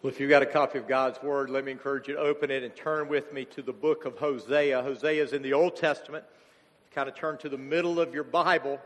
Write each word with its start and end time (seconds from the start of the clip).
Well, 0.00 0.12
if 0.12 0.20
you've 0.20 0.30
got 0.30 0.42
a 0.42 0.46
copy 0.46 0.78
of 0.78 0.86
God's 0.86 1.20
Word, 1.24 1.50
let 1.50 1.64
me 1.64 1.72
encourage 1.72 2.06
you 2.06 2.14
to 2.14 2.20
open 2.20 2.52
it 2.52 2.62
and 2.62 2.74
turn 2.76 3.08
with 3.08 3.32
me 3.32 3.44
to 3.46 3.62
the 3.62 3.72
book 3.72 4.04
of 4.04 4.16
Hosea. 4.16 4.80
Hosea 4.80 5.24
is 5.24 5.32
in 5.32 5.42
the 5.42 5.54
Old 5.54 5.74
Testament. 5.74 6.24
Kind 6.94 7.08
of 7.08 7.16
turn 7.16 7.36
to 7.38 7.48
the 7.48 7.58
middle 7.58 7.98
of 7.98 8.14
your 8.14 8.22
Bible. 8.22 8.78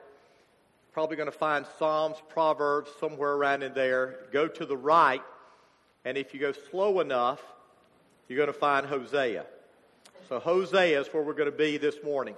Probably 0.94 1.16
going 1.16 1.30
to 1.30 1.36
find 1.36 1.66
Psalms, 1.78 2.16
Proverbs, 2.30 2.90
somewhere 2.98 3.32
around 3.32 3.62
in 3.62 3.74
there. 3.74 4.20
Go 4.32 4.48
to 4.48 4.64
the 4.64 4.76
right, 4.76 5.20
and 6.06 6.16
if 6.16 6.32
you 6.32 6.40
go 6.40 6.52
slow 6.70 7.00
enough, 7.00 7.42
you're 8.26 8.38
going 8.38 8.46
to 8.46 8.58
find 8.58 8.86
Hosea. 8.86 9.44
So, 10.30 10.38
Hosea 10.38 10.98
is 10.98 11.08
where 11.08 11.22
we're 11.22 11.34
going 11.34 11.50
to 11.50 11.56
be 11.56 11.76
this 11.76 11.96
morning. 12.02 12.36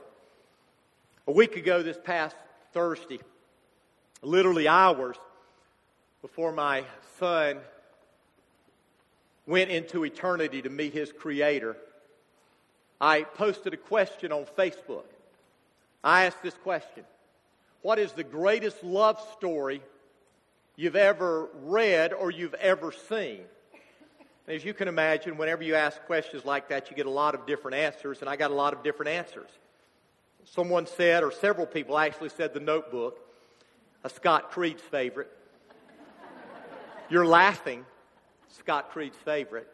A 1.29 1.33
week 1.33 1.55
ago, 1.55 1.85
this 1.85 1.99
past 2.03 2.35
Thursday, 2.73 3.21
literally 4.21 4.67
hours 4.67 5.17
before 6.23 6.51
my 6.51 6.83
son 7.21 7.61
went 9.47 9.71
into 9.71 10.05
eternity 10.05 10.63
to 10.63 10.71
meet 10.71 10.93
his 10.93 11.13
creator, 11.13 11.77
I 13.01 13.23
posted 13.23 13.75
a 13.75 13.77
question 13.77 14.33
on 14.33 14.47
Facebook. 14.57 15.05
I 16.03 16.27
asked 16.27 16.43
this 16.43 16.55
question 16.55 17.05
What 17.83 17.99
is 17.99 18.13
the 18.13 18.25
greatest 18.25 18.83
love 18.83 19.21
story 19.37 19.83
you've 20.77 20.97
ever 20.97 21.49
read 21.63 22.13
or 22.13 22.31
you've 22.31 22.55
ever 22.55 22.93
seen? 22.93 23.41
As 24.47 24.65
you 24.65 24.75
can 24.75 24.89
imagine, 24.89 25.39
whenever 25.39 25.63
you 25.63 25.75
ask 25.75 25.99
questions 26.05 26.45
like 26.45 26.69
that, 26.69 26.91
you 26.91 26.97
get 26.97 27.07
a 27.07 27.11
lot 27.11 27.35
of 27.35 27.47
different 27.47 27.79
answers, 27.79 28.21
and 28.21 28.29
I 28.29 28.37
got 28.37 28.51
a 28.51 28.55
lot 28.55 28.75
of 28.75 28.83
different 28.83 29.11
answers. 29.11 29.49
Someone 30.45 30.87
said, 30.87 31.23
or 31.23 31.33
several 31.33 31.67
people 31.67 31.97
actually 31.97 32.29
said, 32.29 32.53
The 32.53 32.61
Notebook, 32.61 33.19
a 34.05 34.11
Scott 34.11 34.51
Creed's 34.51 34.83
favorite. 34.83 35.31
You're 37.09 37.25
laughing 37.25 37.87
Scott 38.59 38.91
Creed's 38.91 39.17
favorite. 39.25 39.69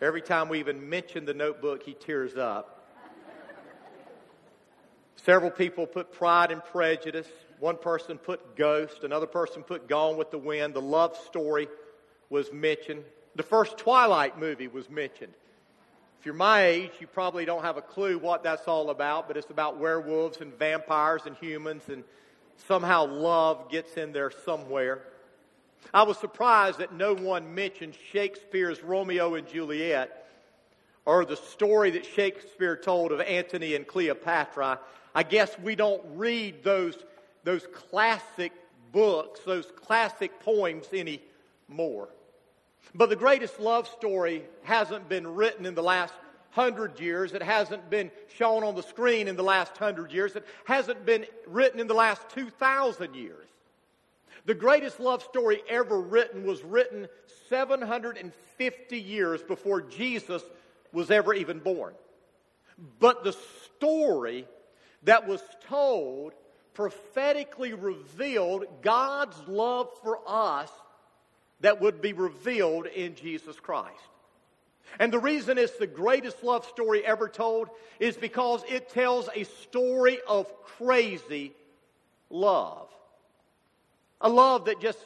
Every 0.00 0.22
time 0.22 0.48
we 0.48 0.58
even 0.58 0.88
mention 0.88 1.24
the 1.24 1.34
notebook, 1.34 1.82
he 1.82 1.94
tears 1.94 2.36
up. 2.36 2.76
Several 5.16 5.50
people 5.50 5.86
put 5.86 6.12
Pride 6.12 6.50
and 6.50 6.64
Prejudice. 6.64 7.28
One 7.58 7.76
person 7.76 8.18
put 8.18 8.56
Ghost. 8.56 9.04
Another 9.04 9.26
person 9.26 9.62
put 9.62 9.86
Gone 9.86 10.16
with 10.16 10.30
the 10.30 10.38
Wind. 10.38 10.74
The 10.74 10.80
love 10.80 11.16
story 11.26 11.68
was 12.30 12.52
mentioned. 12.52 13.04
The 13.36 13.42
first 13.42 13.78
Twilight 13.78 14.38
movie 14.38 14.68
was 14.68 14.88
mentioned. 14.88 15.32
If 16.18 16.26
you're 16.26 16.34
my 16.34 16.66
age, 16.66 16.90
you 17.00 17.06
probably 17.06 17.44
don't 17.44 17.62
have 17.62 17.76
a 17.76 17.82
clue 17.82 18.18
what 18.18 18.42
that's 18.42 18.66
all 18.66 18.90
about, 18.90 19.28
but 19.28 19.36
it's 19.36 19.50
about 19.50 19.78
werewolves 19.78 20.40
and 20.40 20.52
vampires 20.58 21.22
and 21.26 21.36
humans, 21.36 21.84
and 21.88 22.02
somehow 22.66 23.06
love 23.06 23.70
gets 23.70 23.94
in 23.96 24.12
there 24.12 24.30
somewhere. 24.44 25.02
I 25.92 26.04
was 26.04 26.18
surprised 26.18 26.78
that 26.78 26.92
no 26.92 27.14
one 27.14 27.54
mentioned 27.54 27.94
Shakespeare's 28.12 28.82
Romeo 28.82 29.34
and 29.34 29.48
Juliet 29.48 30.26
or 31.04 31.24
the 31.24 31.36
story 31.36 31.90
that 31.90 32.06
Shakespeare 32.06 32.76
told 32.76 33.12
of 33.12 33.20
Antony 33.20 33.74
and 33.74 33.86
Cleopatra. 33.86 34.78
I 35.14 35.22
guess 35.22 35.58
we 35.58 35.74
don't 35.74 36.02
read 36.14 36.62
those, 36.62 36.96
those 37.42 37.66
classic 37.72 38.52
books, 38.92 39.40
those 39.40 39.70
classic 39.76 40.40
poems 40.40 40.86
anymore. 40.92 42.08
But 42.94 43.08
the 43.08 43.16
greatest 43.16 43.58
love 43.60 43.88
story 43.88 44.44
hasn't 44.62 45.08
been 45.08 45.34
written 45.34 45.66
in 45.66 45.74
the 45.74 45.82
last 45.82 46.14
hundred 46.50 46.98
years. 46.98 47.32
It 47.32 47.42
hasn't 47.42 47.88
been 47.90 48.10
shown 48.36 48.64
on 48.64 48.74
the 48.74 48.82
screen 48.82 49.28
in 49.28 49.36
the 49.36 49.42
last 49.42 49.76
hundred 49.76 50.12
years. 50.12 50.34
It 50.36 50.46
hasn't 50.64 51.06
been 51.06 51.26
written 51.46 51.80
in 51.80 51.86
the 51.86 51.94
last 51.94 52.28
2,000 52.30 53.14
years. 53.14 53.46
The 54.50 54.54
greatest 54.56 54.98
love 54.98 55.22
story 55.22 55.62
ever 55.68 56.00
written 56.00 56.44
was 56.44 56.60
written 56.64 57.06
750 57.50 58.98
years 58.98 59.40
before 59.44 59.80
Jesus 59.80 60.42
was 60.92 61.08
ever 61.12 61.32
even 61.32 61.60
born. 61.60 61.94
But 62.98 63.22
the 63.22 63.36
story 63.76 64.48
that 65.04 65.28
was 65.28 65.40
told 65.68 66.32
prophetically 66.74 67.74
revealed 67.74 68.64
God's 68.82 69.40
love 69.46 69.88
for 70.02 70.18
us 70.26 70.72
that 71.60 71.80
would 71.80 72.02
be 72.02 72.12
revealed 72.12 72.86
in 72.86 73.14
Jesus 73.14 73.54
Christ. 73.54 74.02
And 74.98 75.12
the 75.12 75.20
reason 75.20 75.58
it's 75.58 75.76
the 75.76 75.86
greatest 75.86 76.42
love 76.42 76.66
story 76.66 77.06
ever 77.06 77.28
told 77.28 77.68
is 78.00 78.16
because 78.16 78.64
it 78.68 78.88
tells 78.88 79.28
a 79.32 79.44
story 79.44 80.18
of 80.26 80.52
crazy 80.64 81.52
love. 82.30 82.88
A 84.20 84.28
love 84.28 84.66
that 84.66 84.80
just 84.80 84.98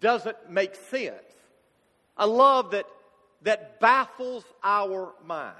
doesn't 0.00 0.50
make 0.50 0.74
sense. 0.74 1.14
A 2.16 2.26
love 2.26 2.70
that, 2.72 2.86
that 3.42 3.80
baffles 3.80 4.44
our 4.62 5.12
minds. 5.24 5.56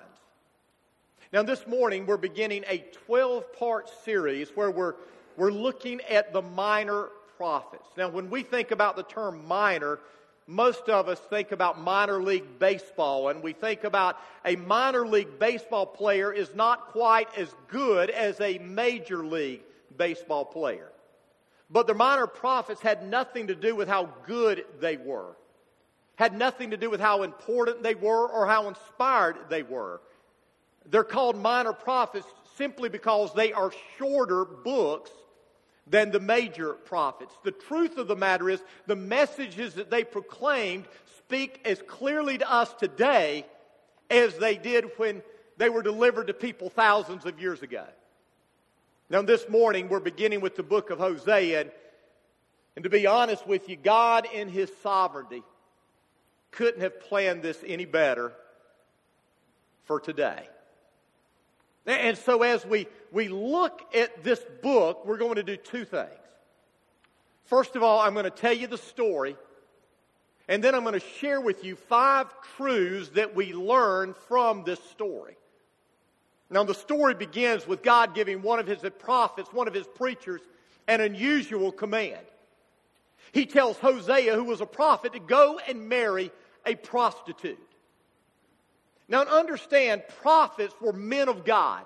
Now, 1.32 1.42
this 1.42 1.66
morning, 1.66 2.06
we're 2.06 2.16
beginning 2.16 2.64
a 2.66 2.78
12 3.06 3.52
part 3.52 3.90
series 4.04 4.48
where 4.50 4.70
we're, 4.70 4.94
we're 5.36 5.52
looking 5.52 6.00
at 6.08 6.32
the 6.32 6.40
minor 6.40 7.08
prophets. 7.36 7.86
Now, 7.96 8.08
when 8.08 8.30
we 8.30 8.42
think 8.42 8.70
about 8.70 8.96
the 8.96 9.02
term 9.02 9.46
minor, 9.46 9.98
most 10.46 10.88
of 10.88 11.06
us 11.06 11.20
think 11.20 11.52
about 11.52 11.78
minor 11.78 12.22
league 12.22 12.58
baseball, 12.58 13.28
and 13.28 13.42
we 13.42 13.52
think 13.52 13.84
about 13.84 14.18
a 14.46 14.56
minor 14.56 15.06
league 15.06 15.38
baseball 15.38 15.84
player 15.84 16.32
is 16.32 16.54
not 16.54 16.88
quite 16.88 17.28
as 17.36 17.54
good 17.68 18.08
as 18.08 18.40
a 18.40 18.56
major 18.58 19.24
league 19.24 19.60
baseball 19.98 20.46
player. 20.46 20.88
But 21.70 21.86
the 21.86 21.94
minor 21.94 22.26
prophets 22.26 22.80
had 22.80 23.06
nothing 23.06 23.48
to 23.48 23.54
do 23.54 23.74
with 23.76 23.88
how 23.88 24.08
good 24.26 24.64
they 24.80 24.96
were, 24.96 25.36
had 26.16 26.36
nothing 26.36 26.70
to 26.70 26.76
do 26.76 26.88
with 26.90 27.00
how 27.00 27.22
important 27.22 27.82
they 27.82 27.94
were 27.94 28.26
or 28.28 28.46
how 28.46 28.68
inspired 28.68 29.36
they 29.50 29.62
were. 29.62 30.00
They're 30.86 31.04
called 31.04 31.36
minor 31.36 31.74
prophets 31.74 32.26
simply 32.56 32.88
because 32.88 33.34
they 33.34 33.52
are 33.52 33.70
shorter 33.98 34.44
books 34.44 35.10
than 35.86 36.10
the 36.10 36.20
major 36.20 36.72
prophets. 36.72 37.34
The 37.44 37.52
truth 37.52 37.98
of 37.98 38.08
the 38.08 38.16
matter 38.16 38.48
is, 38.48 38.62
the 38.86 38.96
messages 38.96 39.74
that 39.74 39.90
they 39.90 40.04
proclaimed 40.04 40.86
speak 41.18 41.60
as 41.64 41.82
clearly 41.86 42.38
to 42.38 42.50
us 42.50 42.72
today 42.74 43.46
as 44.10 44.36
they 44.38 44.56
did 44.56 44.86
when 44.96 45.22
they 45.58 45.68
were 45.68 45.82
delivered 45.82 46.28
to 46.28 46.34
people 46.34 46.70
thousands 46.70 47.26
of 47.26 47.40
years 47.40 47.62
ago. 47.62 47.84
Now, 49.10 49.22
this 49.22 49.48
morning, 49.48 49.88
we're 49.88 50.00
beginning 50.00 50.42
with 50.42 50.56
the 50.56 50.62
book 50.62 50.90
of 50.90 50.98
Hosea. 50.98 51.70
And, 52.76 52.84
to 52.84 52.90
be 52.90 53.06
honest 53.06 53.46
with 53.46 53.68
you, 53.68 53.76
God, 53.76 54.28
in 54.32 54.48
His 54.48 54.70
sovereignty, 54.82 55.42
couldn't 56.50 56.82
have 56.82 57.00
planned 57.00 57.42
this 57.42 57.58
any 57.66 57.86
better 57.86 58.32
for 59.84 59.98
today. 59.98 60.46
And 61.86 62.18
so, 62.18 62.42
as 62.42 62.66
we, 62.66 62.86
we 63.10 63.28
look 63.28 63.80
at 63.94 64.22
this 64.22 64.40
book, 64.62 65.06
we're 65.06 65.16
going 65.16 65.36
to 65.36 65.42
do 65.42 65.56
two 65.56 65.86
things. 65.86 66.10
First 67.46 67.76
of 67.76 67.82
all, 67.82 68.00
I'm 68.00 68.12
going 68.12 68.24
to 68.24 68.30
tell 68.30 68.52
you 68.52 68.66
the 68.66 68.76
story, 68.76 69.36
and 70.48 70.62
then 70.62 70.74
I'm 70.74 70.82
going 70.82 71.00
to 71.00 71.06
share 71.18 71.40
with 71.40 71.64
you 71.64 71.76
five 71.76 72.26
truths 72.56 73.08
that 73.14 73.34
we 73.34 73.54
learn 73.54 74.12
from 74.28 74.64
this 74.64 74.80
story. 74.90 75.38
Now, 76.50 76.64
the 76.64 76.74
story 76.74 77.14
begins 77.14 77.66
with 77.66 77.82
God 77.82 78.14
giving 78.14 78.40
one 78.40 78.58
of 78.58 78.66
his 78.66 78.80
prophets, 78.98 79.52
one 79.52 79.68
of 79.68 79.74
his 79.74 79.86
preachers, 79.86 80.40
an 80.86 81.00
unusual 81.00 81.70
command. 81.70 82.24
He 83.32 83.44
tells 83.44 83.76
Hosea, 83.78 84.34
who 84.34 84.44
was 84.44 84.62
a 84.62 84.66
prophet, 84.66 85.12
to 85.12 85.20
go 85.20 85.60
and 85.68 85.88
marry 85.88 86.32
a 86.64 86.74
prostitute. 86.74 87.58
Now, 89.08 89.22
understand, 89.22 90.02
prophets 90.22 90.74
were 90.80 90.92
men 90.92 91.28
of 91.28 91.44
God. 91.44 91.84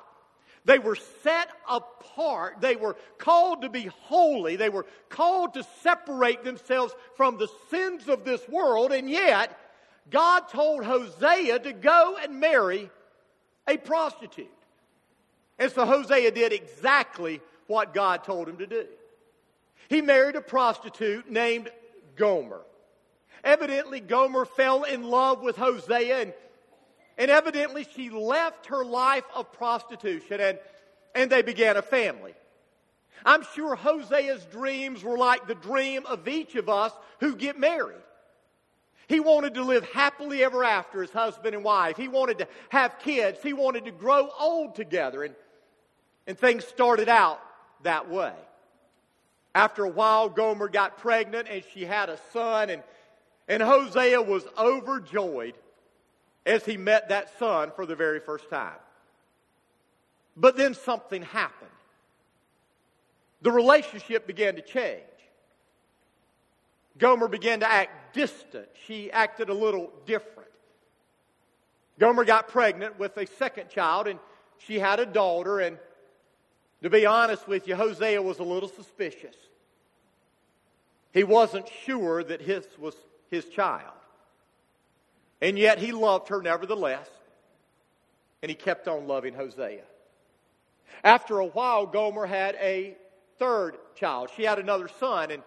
They 0.64 0.78
were 0.78 0.96
set 1.22 1.48
apart. 1.68 2.60
They 2.60 2.76
were 2.76 2.96
called 3.18 3.62
to 3.62 3.68
be 3.68 3.90
holy. 4.04 4.54
They 4.54 4.68
were 4.68 4.86
called 5.08 5.54
to 5.54 5.66
separate 5.82 6.44
themselves 6.44 6.94
from 7.16 7.36
the 7.36 7.48
sins 7.68 8.08
of 8.08 8.24
this 8.24 8.48
world. 8.48 8.92
And 8.92 9.10
yet, 9.10 9.58
God 10.10 10.48
told 10.48 10.84
Hosea 10.84 11.58
to 11.60 11.72
go 11.72 12.16
and 12.22 12.38
marry 12.38 12.90
a 13.68 13.76
prostitute. 13.76 14.50
And 15.58 15.70
so 15.70 15.84
Hosea 15.84 16.30
did 16.30 16.52
exactly 16.52 17.40
what 17.66 17.94
God 17.94 18.24
told 18.24 18.48
him 18.48 18.58
to 18.58 18.66
do. 18.66 18.86
He 19.88 20.00
married 20.00 20.36
a 20.36 20.40
prostitute 20.40 21.30
named 21.30 21.70
Gomer. 22.16 22.62
Evidently, 23.44 24.00
Gomer 24.00 24.44
fell 24.44 24.84
in 24.84 25.02
love 25.04 25.42
with 25.42 25.56
Hosea, 25.56 26.22
and, 26.22 26.32
and 27.18 27.30
evidently, 27.30 27.86
she 27.94 28.08
left 28.08 28.66
her 28.66 28.84
life 28.84 29.24
of 29.34 29.52
prostitution 29.52 30.40
and, 30.40 30.58
and 31.14 31.30
they 31.30 31.42
began 31.42 31.76
a 31.76 31.82
family. 31.82 32.34
I'm 33.24 33.44
sure 33.54 33.76
Hosea's 33.76 34.44
dreams 34.46 35.04
were 35.04 35.18
like 35.18 35.46
the 35.46 35.54
dream 35.54 36.06
of 36.06 36.26
each 36.26 36.54
of 36.54 36.68
us 36.68 36.92
who 37.20 37.36
get 37.36 37.58
married. 37.58 37.96
He 39.08 39.20
wanted 39.20 39.54
to 39.54 39.64
live 39.64 39.84
happily 39.90 40.44
ever 40.44 40.64
after 40.64 41.02
as 41.02 41.10
husband 41.10 41.54
and 41.54 41.64
wife. 41.64 41.96
He 41.96 42.08
wanted 42.08 42.38
to 42.38 42.48
have 42.70 42.98
kids. 43.00 43.40
He 43.42 43.52
wanted 43.52 43.84
to 43.84 43.90
grow 43.90 44.30
old 44.38 44.74
together. 44.74 45.24
And, 45.24 45.34
and 46.26 46.38
things 46.38 46.64
started 46.64 47.08
out 47.08 47.40
that 47.82 48.08
way. 48.08 48.32
After 49.54 49.84
a 49.84 49.88
while, 49.88 50.28
Gomer 50.28 50.68
got 50.68 50.98
pregnant 50.98 51.48
and 51.50 51.62
she 51.74 51.84
had 51.84 52.08
a 52.08 52.18
son, 52.32 52.70
and, 52.70 52.82
And 53.48 53.62
Hosea 53.62 54.22
was 54.22 54.44
overjoyed 54.56 55.54
as 56.46 56.64
he 56.64 56.76
met 56.76 57.10
that 57.10 57.38
son 57.38 57.70
for 57.74 57.86
the 57.86 57.94
very 57.94 58.20
first 58.20 58.48
time. 58.48 58.72
But 60.36 60.56
then 60.56 60.74
something 60.74 61.22
happened. 61.22 61.70
The 63.42 63.50
relationship 63.50 64.26
began 64.26 64.54
to 64.54 64.62
change. 64.62 65.02
Gomer 66.98 67.28
began 67.28 67.60
to 67.60 67.70
act 67.70 67.90
distant. 68.12 68.68
She 68.86 69.10
acted 69.10 69.48
a 69.48 69.54
little 69.54 69.90
different. 70.06 70.48
Gomer 71.98 72.24
got 72.24 72.48
pregnant 72.48 72.98
with 72.98 73.16
a 73.16 73.26
second 73.26 73.68
child, 73.68 74.06
and 74.08 74.18
she 74.58 74.78
had 74.78 75.00
a 75.00 75.06
daughter. 75.06 75.60
And 75.60 75.78
to 76.82 76.90
be 76.90 77.06
honest 77.06 77.46
with 77.46 77.68
you, 77.68 77.76
Hosea 77.76 78.20
was 78.20 78.38
a 78.38 78.44
little 78.44 78.68
suspicious. 78.68 79.36
He 81.12 81.24
wasn't 81.24 81.68
sure 81.84 82.24
that 82.24 82.40
his 82.40 82.66
was 82.78 82.94
his 83.30 83.44
child. 83.46 83.92
And 85.40 85.58
yet 85.58 85.78
he 85.78 85.92
loved 85.92 86.28
her 86.28 86.40
nevertheless, 86.40 87.08
and 88.42 88.48
he 88.48 88.54
kept 88.54 88.88
on 88.88 89.08
loving 89.08 89.34
Hosea. 89.34 89.82
After 91.04 91.38
a 91.38 91.46
while, 91.46 91.86
Gomer 91.86 92.26
had 92.26 92.54
a 92.56 92.96
third 93.38 93.76
child. 93.96 94.30
She 94.36 94.44
had 94.44 94.58
another 94.58 94.88
son, 95.00 95.30
and 95.30 95.42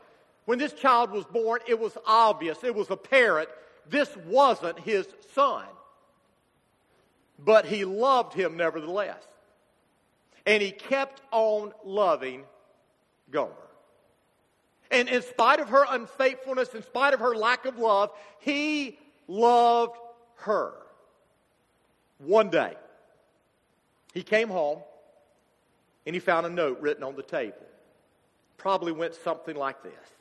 when 0.45 0.59
this 0.59 0.73
child 0.73 1.11
was 1.11 1.25
born, 1.25 1.59
it 1.67 1.79
was 1.79 1.97
obvious, 2.05 2.63
it 2.63 2.73
was 2.73 2.89
apparent, 2.89 3.49
this 3.89 4.15
wasn't 4.27 4.79
his 4.79 5.07
son. 5.33 5.65
But 7.37 7.65
he 7.65 7.83
loved 7.83 8.33
him 8.33 8.55
nevertheless. 8.55 9.23
And 10.45 10.61
he 10.61 10.71
kept 10.71 11.21
on 11.31 11.73
loving 11.83 12.43
Gomer. 13.31 13.51
And 14.91 15.09
in 15.09 15.23
spite 15.23 15.59
of 15.59 15.69
her 15.69 15.83
unfaithfulness, 15.89 16.73
in 16.73 16.83
spite 16.83 17.13
of 17.13 17.19
her 17.19 17.35
lack 17.35 17.65
of 17.65 17.79
love, 17.79 18.11
he 18.39 18.99
loved 19.27 19.97
her. 20.37 20.73
One 22.19 22.49
day, 22.49 22.75
he 24.13 24.21
came 24.21 24.47
home 24.47 24.79
and 26.05 26.15
he 26.15 26.19
found 26.19 26.45
a 26.45 26.49
note 26.49 26.79
written 26.79 27.03
on 27.03 27.15
the 27.15 27.23
table. 27.23 27.57
Probably 28.57 28.91
went 28.91 29.15
something 29.15 29.55
like 29.55 29.81
this 29.83 30.14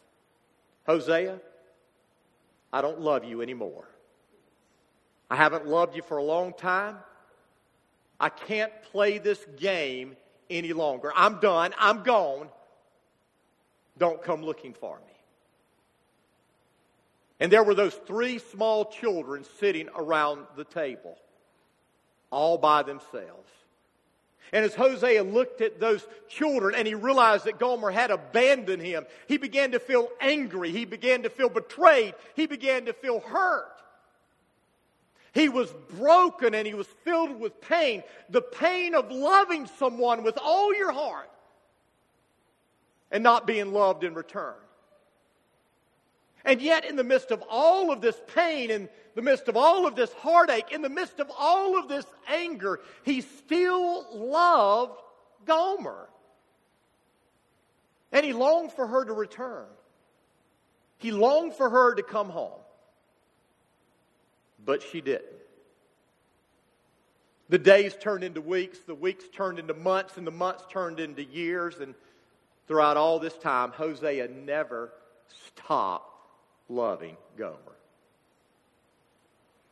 Hosea, 0.87 1.41
I 2.73 2.83
don't 2.83 3.01
love 3.01 3.25
you 3.25 3.41
anymore. 3.43 3.89
I 5.31 5.37
haven't 5.37 5.67
loved 5.67 5.97
you 5.97 6.03
for 6.03 6.19
a 6.19 6.23
long 6.23 6.53
time. 6.53 6.97
I 8.21 8.29
can't 8.29 8.73
play 8.93 9.19
this 9.19 9.45
game 9.57 10.17
any 10.51 10.73
longer. 10.73 11.13
I'm 11.15 11.41
done. 11.41 11.75
I'm 11.79 12.03
gone. 12.03 12.49
Don't 13.99 14.23
come 14.23 14.43
looking 14.43 14.75
for 14.75 14.99
me. 14.99 15.13
And 17.41 17.51
there 17.51 17.65
were 17.65 17.75
those 17.75 17.95
three 18.07 18.39
small 18.39 18.87
children 18.87 19.45
sitting 19.59 19.89
around 19.95 20.47
the 20.57 20.65
table, 20.65 21.17
all 22.31 22.59
by 22.59 22.83
themselves. 22.83 23.51
And 24.53 24.65
as 24.65 24.75
Hosea 24.75 25.23
looked 25.25 25.61
at 25.61 25.81
those 25.81 26.07
children 26.29 26.75
and 26.77 26.87
he 26.87 26.95
realized 26.95 27.45
that 27.47 27.59
Gomer 27.59 27.91
had 27.91 28.11
abandoned 28.11 28.83
him, 28.83 29.07
he 29.27 29.37
began 29.37 29.73
to 29.73 29.81
feel 29.81 30.09
angry. 30.21 30.71
He 30.71 30.85
began 30.85 31.23
to 31.23 31.31
feel 31.31 31.49
betrayed. 31.49 32.15
He 32.35 32.47
began 32.47 32.87
to 32.87 32.93
feel 32.93 33.21
hurt. 33.21 33.71
He 35.33 35.49
was 35.49 35.73
broken 35.97 36.55
and 36.55 36.67
he 36.67 36.75
was 36.75 36.87
filled 37.05 37.41
with 37.41 37.61
pain. 37.61 38.05
The 38.31 38.43
pain 38.43 38.95
of 38.95 39.11
loving 39.11 39.67
someone 39.79 40.23
with 40.23 40.39
all 40.41 40.73
your 40.75 40.93
heart 40.93 41.31
and 43.11 43.25
not 43.25 43.47
being 43.47 43.73
loved 43.73 44.05
in 44.05 44.15
return. 44.15 44.55
And 46.45 46.61
yet, 46.61 46.85
in 46.85 46.97
the 46.97 47.05
midst 47.05 47.31
of 47.31 47.43
all 47.49 47.91
of 47.91 48.01
this 48.03 48.21
pain, 48.35 48.71
in 48.71 48.89
the 49.15 49.23
midst 49.23 49.49
of 49.49 49.57
all 49.57 49.87
of 49.87 49.97
this 49.97 50.13
heartache, 50.13 50.73
in 50.73 50.83
the 50.83 50.91
midst 50.91 51.19
of 51.19 51.31
all 51.39 51.79
of 51.79 51.89
this 51.89 52.05
anger, 52.29 52.81
he 53.03 53.23
still 53.23 54.07
loved 54.13 55.01
Gomer. 55.47 56.09
And 58.13 58.27
he 58.27 58.33
longed 58.33 58.73
for 58.73 58.87
her 58.87 59.05
to 59.05 59.13
return. 59.13 59.65
He 60.99 61.13
longed 61.13 61.55
for 61.55 61.71
her 61.71 61.95
to 61.95 62.03
come 62.03 62.29
home. 62.29 62.61
But 64.65 64.83
she 64.83 65.01
didn't. 65.01 65.25
The 67.49 67.59
days 67.59 67.97
turned 67.99 68.25
into 68.25 68.41
weeks, 68.41 68.79
the 68.81 68.95
weeks 68.95 69.25
turned 69.35 69.59
into 69.59 69.75
months, 69.75 70.17
and 70.17 70.27
the 70.27 70.31
months 70.31 70.65
turned 70.71 71.01
into 71.01 71.23
years. 71.23 71.79
And 71.79 71.95
throughout 72.69 72.97
all 72.97 73.19
this 73.19 73.37
time, 73.39 73.73
Hosea 73.73 74.29
never 74.29 74.93
stopped 75.47 76.14
loving 76.69 77.17
Gomer. 77.37 77.59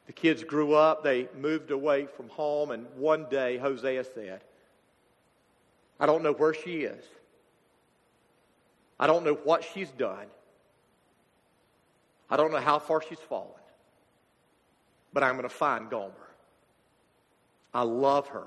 The 0.06 0.12
kids 0.12 0.44
grew 0.44 0.74
up, 0.74 1.02
they 1.02 1.28
moved 1.38 1.70
away 1.70 2.06
from 2.06 2.28
home, 2.28 2.70
and 2.70 2.86
one 2.96 3.26
day 3.30 3.56
Hosea 3.56 4.04
said, 4.04 4.42
I 5.98 6.06
don't 6.06 6.22
know 6.22 6.32
where 6.32 6.52
she 6.52 6.82
is. 6.82 7.04
I 8.98 9.06
don't 9.06 9.24
know 9.24 9.34
what 9.34 9.64
she's 9.64 9.90
done. 9.90 10.26
I 12.28 12.36
don't 12.36 12.50
know 12.50 12.60
how 12.60 12.78
far 12.78 13.02
she's 13.02 13.18
fallen. 13.18 13.50
But 15.12 15.22
I'm 15.22 15.36
going 15.36 15.48
to 15.48 15.54
find 15.54 15.90
Gomer. 15.90 16.12
I 17.74 17.82
love 17.82 18.28
her. 18.28 18.46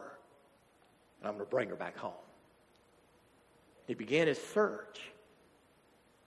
And 1.19 1.27
I'm 1.27 1.35
going 1.35 1.45
to 1.45 1.49
bring 1.49 1.69
her 1.69 1.75
back 1.75 1.97
home. 1.97 2.13
He 3.87 3.93
began 3.93 4.27
his 4.27 4.41
search. 4.41 5.01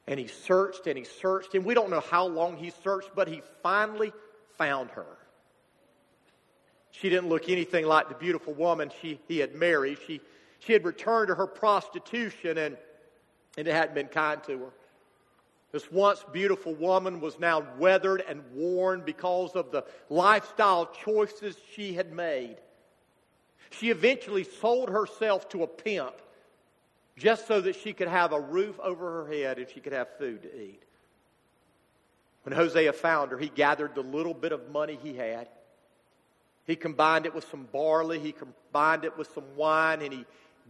And 0.08 0.18
he 0.18 0.26
searched 0.26 0.86
and 0.86 0.96
he 0.96 1.04
searched, 1.04 1.54
and 1.54 1.66
we 1.66 1.74
don't 1.74 1.90
know 1.90 2.00
how 2.00 2.26
long 2.26 2.56
he 2.56 2.70
searched, 2.82 3.10
but 3.14 3.28
he 3.28 3.42
finally 3.62 4.10
found 4.56 4.90
her. 4.92 5.18
She 6.90 7.10
didn't 7.10 7.28
look 7.28 7.50
anything 7.50 7.84
like 7.84 8.08
the 8.08 8.14
beautiful 8.14 8.54
woman 8.54 8.90
she, 9.02 9.20
he 9.28 9.38
had 9.38 9.54
married. 9.54 9.98
She, 10.06 10.22
she 10.60 10.72
had 10.72 10.82
returned 10.86 11.28
to 11.28 11.34
her 11.34 11.46
prostitution, 11.46 12.56
and, 12.56 12.78
and 13.58 13.68
it 13.68 13.74
hadn't 13.74 13.94
been 13.94 14.08
kind 14.08 14.42
to 14.44 14.58
her. 14.58 14.70
This 15.72 15.92
once 15.92 16.24
beautiful 16.32 16.74
woman 16.74 17.20
was 17.20 17.38
now 17.38 17.66
weathered 17.78 18.24
and 18.26 18.42
worn 18.54 19.02
because 19.04 19.52
of 19.52 19.70
the 19.70 19.84
lifestyle 20.08 20.86
choices 21.04 21.54
she 21.74 21.92
had 21.92 22.14
made. 22.14 22.56
She 23.68 23.90
eventually 23.90 24.44
sold 24.44 24.88
herself 24.88 25.50
to 25.50 25.64
a 25.64 25.66
pimp 25.66 26.14
just 27.18 27.46
so 27.46 27.60
that 27.60 27.76
she 27.76 27.92
could 27.92 28.08
have 28.08 28.32
a 28.32 28.40
roof 28.40 28.78
over 28.80 29.24
her 29.24 29.32
head 29.32 29.58
and 29.58 29.68
she 29.68 29.80
could 29.80 29.92
have 29.92 30.08
food 30.18 30.42
to 30.42 30.60
eat. 30.60 30.82
When 32.44 32.54
Hosea 32.54 32.92
found 32.92 33.32
her, 33.32 33.38
he 33.38 33.48
gathered 33.48 33.94
the 33.94 34.02
little 34.02 34.34
bit 34.34 34.52
of 34.52 34.70
money 34.70 34.98
he 35.02 35.14
had. 35.14 35.48
He 36.66 36.76
combined 36.76 37.26
it 37.26 37.34
with 37.34 37.48
some 37.50 37.66
barley, 37.72 38.18
he 38.18 38.32
combined 38.32 39.04
it 39.04 39.18
with 39.18 39.32
some 39.34 39.56
wine, 39.56 40.02
and 40.02 40.12
he 40.12 40.24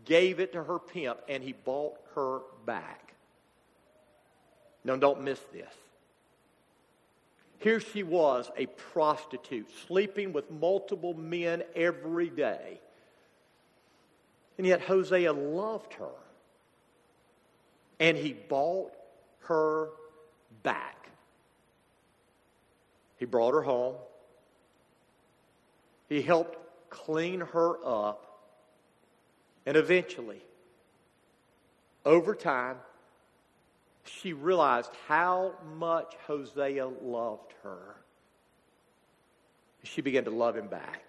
gave 0.05 0.41
it 0.41 0.53
to 0.53 0.63
her 0.63 0.79
pimp, 0.79 1.19
and 1.29 1.43
he 1.43 1.53
bought 1.53 1.97
her 2.15 2.41
back. 2.65 3.15
Now, 4.85 4.97
don't 4.97 5.23
miss 5.23 5.41
this. 5.53 5.73
Here 7.59 7.81
she 7.81 8.05
was, 8.05 8.51
a 8.57 8.67
prostitute, 8.67 9.69
sleeping 9.87 10.33
with 10.33 10.51
multiple 10.51 11.15
men 11.15 11.65
every 11.75 12.31
day. 12.31 12.81
And 14.57 14.67
yet 14.67 14.81
Hosea 14.81 15.33
loved 15.33 15.95
her 15.95 16.11
and 18.01 18.17
he 18.17 18.33
bought 18.33 18.93
her 19.41 19.91
back. 20.63 21.09
He 23.17 23.25
brought 23.25 23.55
her 23.55 23.63
home. 23.63 23.97
He 26.09 26.23
helped 26.23 26.57
clean 26.91 27.41
her 27.41 27.77
up. 27.85 28.25
And 29.67 29.77
eventually, 29.77 30.41
over 32.05 32.35
time, 32.35 32.77
she 34.05 34.33
realized 34.33 34.91
how 35.07 35.53
much 35.77 36.15
Hosea 36.27 36.87
loved 36.87 37.53
her. 37.63 37.97
She 39.83 40.01
began 40.01 40.25
to 40.25 40.31
love 40.31 40.57
him 40.57 40.69
back. 40.69 41.03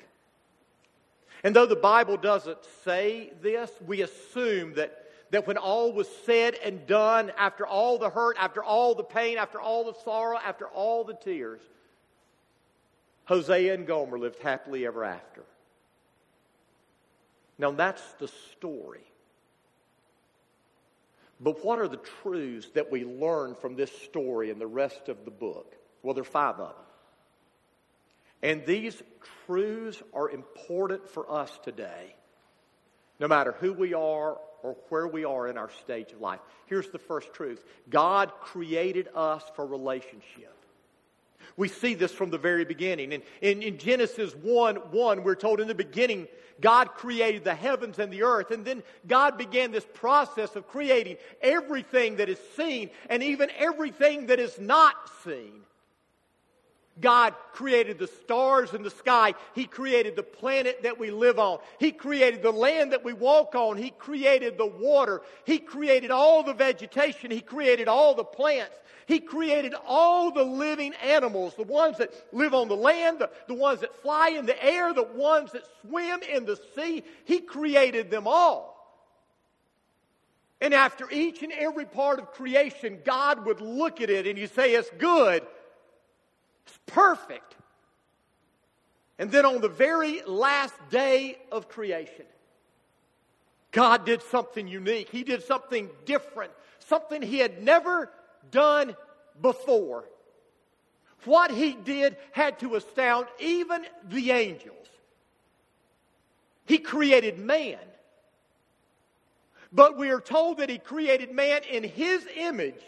And 1.43 1.55
though 1.55 1.65
the 1.65 1.75
Bible 1.75 2.17
doesn't 2.17 2.59
say 2.83 3.31
this, 3.41 3.71
we 3.85 4.01
assume 4.01 4.73
that 4.73 5.08
that 5.31 5.45
when 5.45 5.57
all 5.57 5.93
was 5.93 6.07
said 6.25 6.55
and 6.63 6.87
done, 6.87 7.31
after 7.37 7.65
all 7.65 7.97
the 7.97 8.09
hurt, 8.09 8.37
after 8.39 8.63
all 8.63 8.95
the 8.95 9.03
pain, 9.03 9.37
after 9.37 9.59
all 9.59 9.85
the 9.85 9.99
sorrow, 10.03 10.37
after 10.37 10.67
all 10.67 11.03
the 11.03 11.13
tears, 11.13 11.61
Hosea 13.25 13.75
and 13.75 13.85
Gomer 13.85 14.17
lived 14.17 14.41
happily 14.41 14.87
ever 14.87 15.03
after. 15.03 15.43
Now 17.59 17.71
that's 17.71 18.01
the 18.13 18.27
story. 18.27 19.03
But 21.39 21.63
what 21.63 21.79
are 21.79 21.87
the 21.87 22.01
truths 22.21 22.69
that 22.73 22.91
we 22.91 23.05
learn 23.05 23.55
from 23.55 23.75
this 23.75 23.91
story 24.01 24.49
and 24.49 24.59
the 24.59 24.67
rest 24.67 25.09
of 25.09 25.25
the 25.25 25.31
book? 25.31 25.75
Well, 26.01 26.13
there 26.13 26.21
are 26.21 26.25
five 26.25 26.59
of 26.59 26.69
them. 26.69 26.85
And 28.41 28.65
these 28.65 29.01
truths 29.45 30.01
are 30.13 30.29
important 30.29 31.07
for 31.09 31.31
us 31.31 31.51
today, 31.63 32.15
no 33.19 33.27
matter 33.27 33.53
who 33.59 33.73
we 33.73 33.93
are 33.93 34.37
or 34.63 34.75
where 34.89 35.07
we 35.07 35.25
are 35.25 35.47
in 35.47 35.57
our 35.57 35.69
stage 35.83 36.11
of 36.11 36.21
life. 36.21 36.39
Here's 36.65 36.89
the 36.89 36.99
first 36.99 37.33
truth 37.33 37.63
God 37.89 38.31
created 38.41 39.09
us 39.15 39.43
for 39.55 39.65
relationship. 39.65 40.55
We 41.57 41.67
see 41.67 41.93
this 41.93 42.11
from 42.11 42.29
the 42.29 42.37
very 42.37 42.63
beginning. 42.63 43.13
And 43.13 43.23
in, 43.41 43.61
in 43.61 43.77
Genesis 43.77 44.33
1 44.35 44.75
1, 44.75 45.23
we're 45.23 45.35
told 45.35 45.59
in 45.59 45.67
the 45.67 45.75
beginning, 45.75 46.27
God 46.61 46.89
created 46.89 47.43
the 47.43 47.55
heavens 47.55 47.99
and 47.99 48.11
the 48.11 48.23
earth. 48.23 48.51
And 48.51 48.65
then 48.65 48.83
God 49.07 49.37
began 49.37 49.71
this 49.71 49.85
process 49.93 50.55
of 50.55 50.67
creating 50.67 51.17
everything 51.41 52.17
that 52.17 52.29
is 52.29 52.39
seen 52.55 52.89
and 53.09 53.23
even 53.23 53.49
everything 53.57 54.27
that 54.27 54.39
is 54.39 54.59
not 54.59 54.95
seen. 55.23 55.61
God 57.01 57.33
created 57.53 57.99
the 57.99 58.07
stars 58.07 58.73
in 58.73 58.83
the 58.83 58.89
sky. 58.89 59.33
He 59.53 59.65
created 59.65 60.15
the 60.15 60.23
planet 60.23 60.83
that 60.83 60.99
we 60.99 61.11
live 61.11 61.39
on. 61.39 61.59
He 61.79 61.91
created 61.91 62.41
the 62.41 62.51
land 62.51 62.91
that 62.91 63.03
we 63.03 63.13
walk 63.13 63.55
on. 63.55 63.77
He 63.77 63.91
created 63.91 64.57
the 64.57 64.65
water. 64.65 65.21
He 65.45 65.59
created 65.59 66.11
all 66.11 66.43
the 66.43 66.53
vegetation. 66.53 67.31
He 67.31 67.41
created 67.41 67.87
all 67.87 68.15
the 68.15 68.23
plants. 68.23 68.75
He 69.07 69.19
created 69.19 69.73
all 69.87 70.31
the 70.31 70.43
living 70.43 70.93
animals, 71.03 71.55
the 71.55 71.63
ones 71.63 71.97
that 71.97 72.13
live 72.31 72.53
on 72.53 72.67
the 72.67 72.75
land, 72.75 73.19
the, 73.19 73.29
the 73.47 73.55
ones 73.55 73.81
that 73.81 73.95
fly 74.01 74.29
in 74.29 74.45
the 74.45 74.63
air, 74.63 74.93
the 74.93 75.03
ones 75.03 75.51
that 75.53 75.63
swim 75.81 76.21
in 76.31 76.45
the 76.45 76.59
sea. 76.75 77.03
He 77.25 77.39
created 77.39 78.11
them 78.11 78.27
all. 78.27 78.75
And 80.61 80.73
after 80.73 81.09
each 81.09 81.41
and 81.41 81.53
every 81.53 81.85
part 81.85 82.19
of 82.19 82.31
creation, 82.33 82.99
God 83.05 83.45
would 83.45 83.61
look 83.61 84.01
at 84.01 84.09
it 84.09 84.27
and 84.27 84.37
He'd 84.37 84.51
say, 84.51 84.73
It's 84.73 84.89
good 84.97 85.43
it's 86.69 86.79
perfect. 86.85 87.55
And 89.17 89.31
then 89.31 89.45
on 89.45 89.61
the 89.61 89.69
very 89.69 90.21
last 90.25 90.73
day 90.89 91.37
of 91.51 91.67
creation, 91.67 92.25
God 93.71 94.05
did 94.05 94.21
something 94.23 94.67
unique. 94.67 95.09
He 95.09 95.23
did 95.23 95.43
something 95.43 95.89
different, 96.05 96.51
something 96.79 97.21
He 97.21 97.39
had 97.39 97.63
never 97.63 98.11
done 98.51 98.95
before. 99.41 100.05
What 101.25 101.51
He 101.51 101.73
did 101.73 102.15
had 102.31 102.59
to 102.59 102.75
astound 102.75 103.27
even 103.39 103.85
the 104.07 104.31
angels. 104.31 104.87
He 106.65 106.77
created 106.77 107.37
man. 107.37 107.79
But 109.71 109.97
we 109.97 110.11
are 110.11 110.21
told 110.21 110.57
that 110.57 110.69
He 110.69 110.77
created 110.77 111.31
man 111.31 111.61
in 111.69 111.83
His 111.83 112.25
image, 112.37 112.81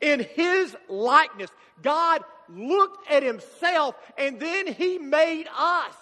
in 0.00 0.20
His 0.20 0.74
likeness. 0.88 1.50
God 1.82 2.22
looked 2.56 3.10
at 3.10 3.22
himself 3.22 3.94
and 4.18 4.38
then 4.40 4.66
he 4.66 4.98
made 4.98 5.46
us. 5.56 5.94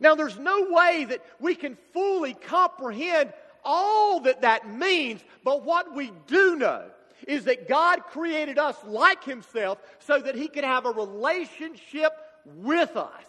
Now, 0.00 0.14
there's 0.14 0.38
no 0.38 0.68
way 0.70 1.06
that 1.08 1.24
we 1.40 1.54
can 1.54 1.76
fully 1.92 2.34
comprehend 2.34 3.32
all 3.64 4.20
that 4.20 4.42
that 4.42 4.68
means, 4.68 5.22
but 5.44 5.64
what 5.64 5.94
we 5.94 6.12
do 6.26 6.56
know 6.56 6.84
is 7.26 7.44
that 7.44 7.68
God 7.68 8.04
created 8.10 8.58
us 8.58 8.76
like 8.84 9.24
himself 9.24 9.78
so 10.00 10.18
that 10.18 10.34
he 10.34 10.48
could 10.48 10.64
have 10.64 10.84
a 10.84 10.90
relationship 10.90 12.12
with 12.44 12.96
us. 12.96 13.24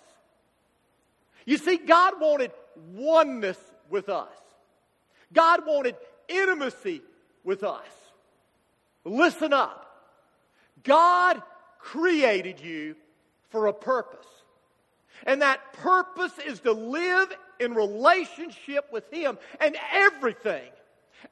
You 1.46 1.58
see, 1.58 1.78
God 1.78 2.20
wanted 2.20 2.52
oneness 2.94 3.60
with 3.90 4.10
us. 4.10 4.28
God 5.32 5.66
wanted 5.66 5.96
intimacy 6.28 7.02
with 7.44 7.64
us. 7.64 7.86
Listen 9.04 9.54
up. 9.54 9.85
God 10.86 11.42
created 11.80 12.60
you 12.62 12.96
for 13.50 13.68
a 13.68 13.74
purpose. 13.74 14.27
And 15.25 15.42
that 15.42 15.74
purpose 15.74 16.34
is 16.46 16.60
to 16.62 16.72
live 16.72 17.36
in 17.60 17.74
relationship 17.74 18.86
with 18.92 19.12
Him. 19.12 19.38
And 19.60 19.75
everything, 19.94 20.70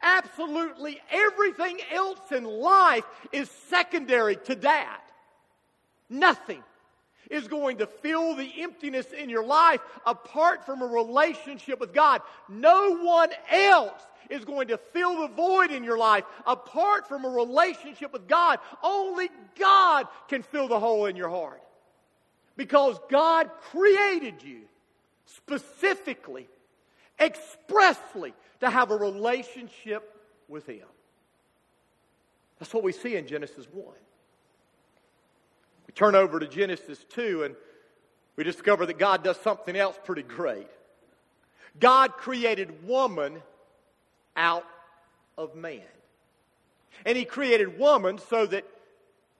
absolutely 0.01 1.01
everything 1.11 1.79
else 1.91 2.31
in 2.31 2.43
life 2.43 3.03
is 3.31 3.49
secondary 3.69 4.35
to 4.37 4.55
that. 4.55 5.01
Nothing 6.09 6.63
is 7.29 7.47
going 7.47 7.77
to 7.77 7.87
fill 7.87 8.35
the 8.35 8.49
emptiness 8.59 9.07
in 9.11 9.29
your 9.29 9.45
life 9.45 9.81
apart 10.05 10.65
from 10.65 10.81
a 10.81 10.85
relationship 10.85 11.79
with 11.79 11.93
God. 11.93 12.21
No 12.47 12.97
one 12.97 13.29
else 13.49 14.01
is 14.33 14.43
going 14.43 14.67
to 14.69 14.77
fill 14.77 15.21
the 15.21 15.27
void 15.27 15.71
in 15.71 15.83
your 15.83 15.97
life 15.97 16.23
apart 16.47 17.07
from 17.07 17.23
a 17.23 17.29
relationship 17.29 18.11
with 18.11 18.27
God. 18.27 18.59
Only 18.81 19.29
God 19.59 20.07
can 20.27 20.41
fill 20.41 20.67
the 20.67 20.79
hole 20.79 21.05
in 21.05 21.15
your 21.15 21.29
heart. 21.29 21.61
Because 22.57 22.99
God 23.09 23.49
created 23.71 24.41
you 24.43 24.61
specifically, 25.25 26.47
expressly, 27.19 28.33
to 28.59 28.69
have 28.69 28.91
a 28.91 28.95
relationship 28.95 30.19
with 30.47 30.65
Him. 30.65 30.87
That's 32.59 32.73
what 32.73 32.83
we 32.83 32.91
see 32.91 33.15
in 33.15 33.27
Genesis 33.27 33.67
1. 33.71 33.85
We 35.87 35.93
turn 35.93 36.15
over 36.15 36.39
to 36.39 36.47
Genesis 36.47 37.05
2 37.09 37.43
and 37.43 37.55
we 38.35 38.43
discover 38.43 38.87
that 38.87 38.97
God 38.97 39.23
does 39.23 39.37
something 39.41 39.75
else 39.75 39.97
pretty 40.03 40.23
great. 40.23 40.67
God 41.79 42.13
created 42.13 42.87
woman 42.87 43.41
out 44.35 44.65
of 45.37 45.55
man. 45.55 45.81
And 47.05 47.17
he 47.17 47.25
created 47.25 47.77
woman 47.77 48.19
so 48.29 48.45
that 48.45 48.65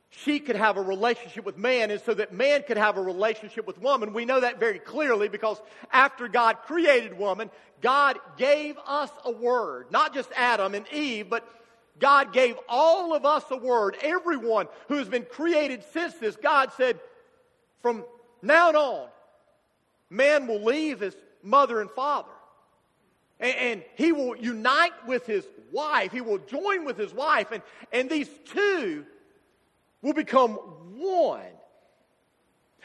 she 0.09 0.39
could 0.39 0.55
have 0.55 0.77
a 0.77 0.81
relationship 0.81 1.43
with 1.43 1.57
man 1.57 1.89
and 1.89 1.99
so 2.01 2.13
that 2.13 2.33
man 2.33 2.63
could 2.63 2.77
have 2.77 2.97
a 2.97 3.01
relationship 3.01 3.65
with 3.65 3.79
woman. 3.79 4.13
We 4.13 4.25
know 4.25 4.41
that 4.41 4.59
very 4.59 4.79
clearly 4.79 5.27
because 5.27 5.59
after 5.91 6.27
God 6.27 6.57
created 6.65 7.17
woman, 7.17 7.49
God 7.81 8.19
gave 8.37 8.77
us 8.85 9.09
a 9.25 9.31
word. 9.31 9.87
Not 9.91 10.13
just 10.13 10.29
Adam 10.35 10.75
and 10.75 10.85
Eve, 10.93 11.29
but 11.29 11.47
God 11.99 12.33
gave 12.33 12.55
all 12.69 13.13
of 13.15 13.25
us 13.25 13.43
a 13.49 13.57
word. 13.57 13.97
Everyone 14.01 14.67
who 14.87 14.95
has 14.95 15.09
been 15.09 15.25
created 15.25 15.83
since 15.93 16.13
this, 16.15 16.35
God 16.35 16.71
said, 16.77 16.99
from 17.81 18.05
now 18.41 18.71
on, 18.71 19.07
man 20.09 20.47
will 20.47 20.63
leave 20.63 20.99
his 20.99 21.15
mother 21.41 21.81
and 21.81 21.89
father 21.91 22.29
and, 23.43 23.55
and 23.57 23.83
he 23.95 24.11
will 24.11 24.35
unite 24.37 25.05
with 25.05 25.27
his 25.27 25.45
wife. 25.71 26.11
He 26.11 26.21
will 26.21 26.39
join 26.39 26.85
with 26.85 26.97
his 26.97 27.13
wife, 27.13 27.51
and, 27.51 27.61
and 27.91 28.09
these 28.09 28.29
two 28.45 29.05
will 30.01 30.13
become 30.13 30.51
one. 30.51 31.41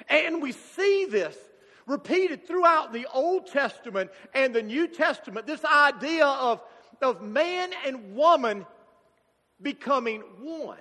And 0.08 0.42
we 0.42 0.52
see 0.52 1.06
this 1.06 1.36
repeated 1.86 2.46
throughout 2.46 2.92
the 2.92 3.06
Old 3.12 3.46
Testament 3.46 4.10
and 4.34 4.54
the 4.54 4.62
New 4.62 4.88
Testament 4.88 5.46
this 5.46 5.64
idea 5.64 6.26
of, 6.26 6.60
of 7.00 7.22
man 7.22 7.70
and 7.86 8.14
woman 8.14 8.66
becoming 9.62 10.20
one. 10.40 10.78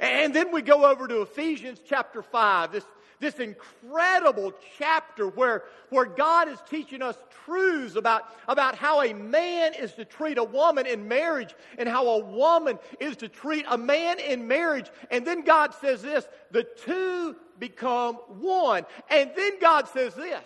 And 0.00 0.34
then 0.34 0.52
we 0.52 0.62
go 0.62 0.84
over 0.84 1.08
to 1.08 1.22
Ephesians 1.22 1.80
chapter 1.86 2.22
5, 2.22 2.72
this 2.72 2.84
this 3.20 3.40
incredible 3.40 4.52
chapter 4.78 5.28
where, 5.28 5.64
where 5.90 6.04
God 6.04 6.48
is 6.48 6.58
teaching 6.68 7.02
us 7.02 7.16
truths 7.44 7.96
about, 7.96 8.22
about 8.46 8.74
how 8.74 9.02
a 9.02 9.12
man 9.12 9.74
is 9.74 9.92
to 9.94 10.04
treat 10.04 10.38
a 10.38 10.44
woman 10.44 10.86
in 10.86 11.08
marriage 11.08 11.54
and 11.78 11.88
how 11.88 12.06
a 12.06 12.18
woman 12.24 12.78
is 13.00 13.16
to 13.16 13.28
treat 13.28 13.64
a 13.68 13.78
man 13.78 14.20
in 14.20 14.46
marriage. 14.46 14.90
And 15.10 15.26
then 15.26 15.42
God 15.42 15.74
says 15.74 16.02
this 16.02 16.28
the 16.50 16.64
two 16.84 17.36
become 17.58 18.16
one. 18.40 18.84
And 19.10 19.30
then 19.36 19.58
God 19.60 19.88
says 19.88 20.14
this 20.14 20.44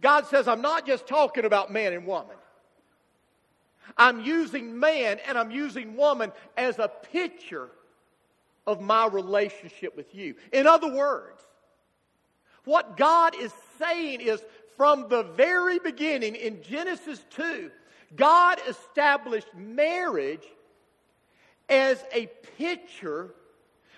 God 0.00 0.26
says, 0.26 0.48
I'm 0.48 0.62
not 0.62 0.86
just 0.86 1.06
talking 1.06 1.44
about 1.44 1.72
man 1.72 1.92
and 1.92 2.06
woman. 2.06 2.36
I'm 3.96 4.20
using 4.20 4.78
man 4.78 5.18
and 5.26 5.38
I'm 5.38 5.50
using 5.50 5.96
woman 5.96 6.32
as 6.56 6.78
a 6.78 6.88
picture 6.88 7.68
of 8.66 8.80
my 8.80 9.06
relationship 9.06 9.96
with 9.96 10.14
you. 10.14 10.34
In 10.52 10.66
other 10.66 10.92
words, 10.92 11.42
what 12.64 12.96
God 12.96 13.34
is 13.34 13.52
saying 13.78 14.20
is 14.20 14.42
from 14.76 15.08
the 15.08 15.22
very 15.22 15.78
beginning 15.78 16.34
in 16.34 16.62
Genesis 16.62 17.24
2, 17.30 17.70
God 18.16 18.58
established 18.68 19.54
marriage 19.54 20.44
as 21.68 22.02
a 22.12 22.26
picture 22.58 23.34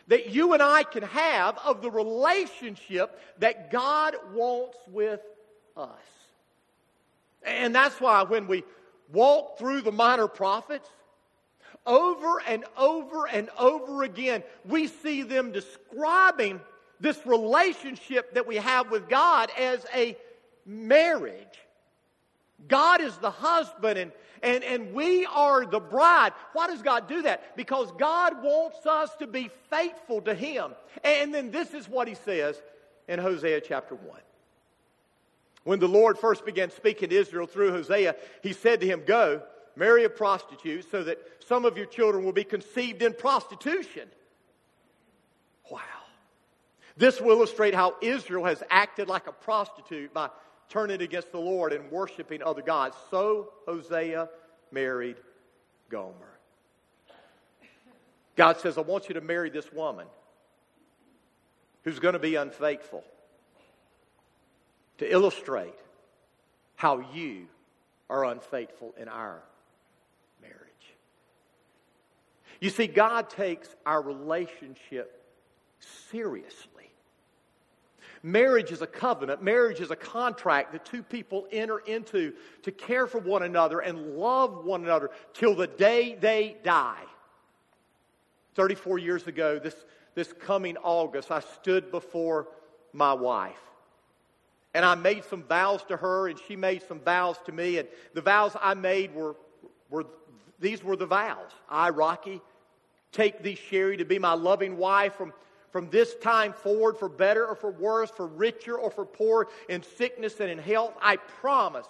that 0.09 0.31
you 0.31 0.53
and 0.53 0.63
I 0.63 0.85
can 0.85 1.03
have 1.03 1.59
of 1.65 1.83
the 1.83 1.91
relationship 1.91 3.21
that 3.39 3.71
God 3.71 4.15
wants 4.33 4.79
with 4.89 5.21
us. 5.77 5.91
And 7.45 7.75
that's 7.75 8.01
why 8.01 8.23
when 8.23 8.47
we 8.47 8.65
walk 9.13 9.59
through 9.59 9.83
the 9.83 9.93
minor 9.93 10.29
prophets, 10.29 10.89
over 11.87 12.43
and 12.47 12.65
over 12.77 13.27
and 13.27 13.49
over 13.59 14.03
again, 14.03 14.43
we 14.65 14.89
see 14.89 15.23
them 15.23 15.53
describing 15.53 16.61
this 17.01 17.25
relationship 17.27 18.35
that 18.35 18.47
we 18.47 18.57
have 18.57 18.91
with 18.91 19.09
God 19.09 19.51
as 19.59 19.85
a 19.95 20.17
marriage. 20.65 21.61
God 22.69 23.01
is 23.01 23.17
the 23.19 23.31
husband 23.31 23.99
and, 23.99 24.13
and, 24.43 24.65
and 24.65 24.93
we 24.95 25.27
are 25.27 25.67
the 25.67 25.81
bride. 25.81 26.33
Why 26.53 26.67
does 26.67 26.83
God 26.83 27.09
do 27.09 27.23
that? 27.23 27.57
Because 27.57 27.91
God 27.99 28.43
wants 28.43 28.85
us 28.87 29.15
to 29.17 29.27
be 29.27 29.51
faithful 29.71 30.23
to 30.23 30.35
Him. 30.35 30.73
And 31.05 31.35
then 31.35 31.51
this 31.51 31.75
is 31.75 31.89
what 31.89 32.09
He 32.09 32.15
says 32.15 32.61
in 33.09 33.19
Hosea 33.19 33.61
chapter 33.61 33.95
1. 33.95 34.21
When 35.65 35.81
the 35.81 35.89
Lord 35.89 36.19
first 36.19 36.47
began 36.47 36.71
speaking 36.71 37.11
to 37.11 37.17
Israel 37.17 37.47
through 37.47 37.73
Hosea, 37.73 38.17
He 38.43 38.53
said 38.53 38.81
to 38.81 38.87
him, 38.87 39.03
Go 39.05 39.43
marry 39.77 40.05
a 40.05 40.11
prostitute 40.11 40.91
so 40.91 41.05
that 41.05 41.19
some 41.47 41.65
of 41.65 41.77
your 41.77 41.87
children 41.87 42.25
will 42.25 42.33
be 42.33 42.45
conceived 42.45 43.03
in 43.03 43.13
prostitution. 43.13 44.09
Wow. 45.71 45.81
This 46.97 47.21
will 47.21 47.31
illustrate 47.31 47.75
how 47.75 47.97
Israel 48.01 48.45
has 48.45 48.63
acted 48.71 49.09
like 49.09 49.27
a 49.27 49.33
prostitute 49.33 50.13
by 50.13 50.31
turning 50.69 51.03
against 51.03 51.31
the 51.31 51.39
Lord 51.39 51.73
and 51.73 51.91
worshiping 51.91 52.43
other 52.43 52.63
gods. 52.63 52.97
So 53.11 53.53
Hosea 53.67 54.29
married 54.73 55.17
Gomer. 55.91 56.39
God 58.35 58.59
says, 58.61 58.77
I 58.77 58.83
want 58.83 59.09
you 59.09 59.15
to 59.15 59.21
marry 59.21 59.51
this 59.51 59.73
woman 59.73 60.07
who's 61.85 61.99
going 61.99 62.15
to 62.15 62.19
be 62.19 62.35
unfaithful 62.35 63.05
to 64.99 65.11
illustrate 65.11 65.79
how 66.75 66.99
you 67.15 67.47
are 68.11 68.25
unfaithful 68.25 68.95
in 68.99 69.09
our 69.09 69.43
marriage. 70.41 70.57
You 72.61 72.71
see, 72.71 72.87
God 72.87 73.31
takes 73.31 73.69
our 73.85 74.01
relationship 74.01 75.23
seriously. 76.11 76.91
Marriage 78.23 78.73
is 78.73 78.83
a 78.83 78.87
covenant. 78.87 79.43
Marriage 79.43 79.81
is 79.81 79.91
a 79.91 79.97
contract 79.97 80.73
that 80.73 80.85
two 80.85 81.03
people 81.03 81.47
enter 81.53 81.79
into 81.79 82.33
to 82.63 82.73
care 82.73 83.07
for 83.07 83.19
one 83.19 83.43
another 83.43 83.81
and 83.81 84.17
love 84.17 84.65
one 84.65 84.83
another 84.83 85.11
till 85.33 85.55
the 85.55 85.67
day 85.67 86.17
they 86.19 86.57
die. 86.65 87.05
34 88.55 88.99
years 88.99 89.27
ago, 89.27 89.59
this, 89.59 89.77
this 90.15 90.33
coming 90.33 90.77
August, 90.79 91.31
I 91.31 91.41
stood 91.41 91.91
before 91.91 92.49
my 92.93 93.13
wife. 93.13 93.61
And 94.75 94.85
I 94.85 94.95
made 94.95 95.25
some 95.25 95.43
vows 95.43 95.85
to 95.85 95.97
her, 95.97 96.29
and 96.29 96.39
she 96.49 96.57
made 96.57 96.83
some 96.83 97.01
vows 97.01 97.37
to 97.47 97.53
me. 97.53 97.79
And 97.79 97.89
the 98.15 98.23
vows 98.23 98.57
I 98.61 98.75
made 98.75 99.15
were, 99.15 99.37
were 99.89 100.07
these 100.59 100.83
were 100.83 100.97
the 100.97 101.07
vows. 101.07 101.51
I, 101.69 101.91
Rocky, 101.91 102.41
take 103.13 103.43
thee, 103.43 103.55
Sherry, 103.55 103.97
to 103.97 104.05
be 104.05 104.19
my 104.19 104.33
loving 104.33 104.77
wife 104.77 105.15
from 105.15 105.33
from 105.77 105.91
this 105.91 106.15
time 106.15 106.55
forward, 106.55 106.97
for 106.97 107.07
better 107.07 107.45
or 107.47 107.55
for 107.55 107.71
worse, 107.71 108.11
for 108.11 108.27
richer 108.27 108.77
or 108.77 108.91
for 108.91 109.05
poor, 109.05 109.49
in 109.69 109.83
sickness 109.83 110.41
and 110.41 110.51
in 110.51 110.57
health, 110.57 110.95
I 111.03 111.17
promise 111.17 111.87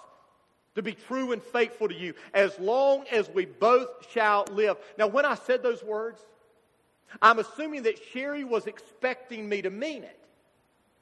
to 0.75 0.81
be 0.81 0.91
true 0.91 1.31
and 1.31 1.41
faithful 1.41 1.87
to 1.87 1.95
you 1.95 2.13
as 2.33 2.59
long 2.59 3.05
as 3.13 3.29
we 3.29 3.45
both 3.45 3.87
shall 4.11 4.45
live. 4.51 4.75
Now, 4.97 5.07
when 5.07 5.23
I 5.23 5.35
said 5.35 5.63
those 5.63 5.81
words, 5.83 6.19
I'm 7.21 7.39
assuming 7.39 7.83
that 7.83 7.97
Sherry 8.11 8.43
was 8.43 8.67
expecting 8.67 9.47
me 9.47 9.61
to 9.61 9.69
mean 9.69 10.03
it. 10.03 10.19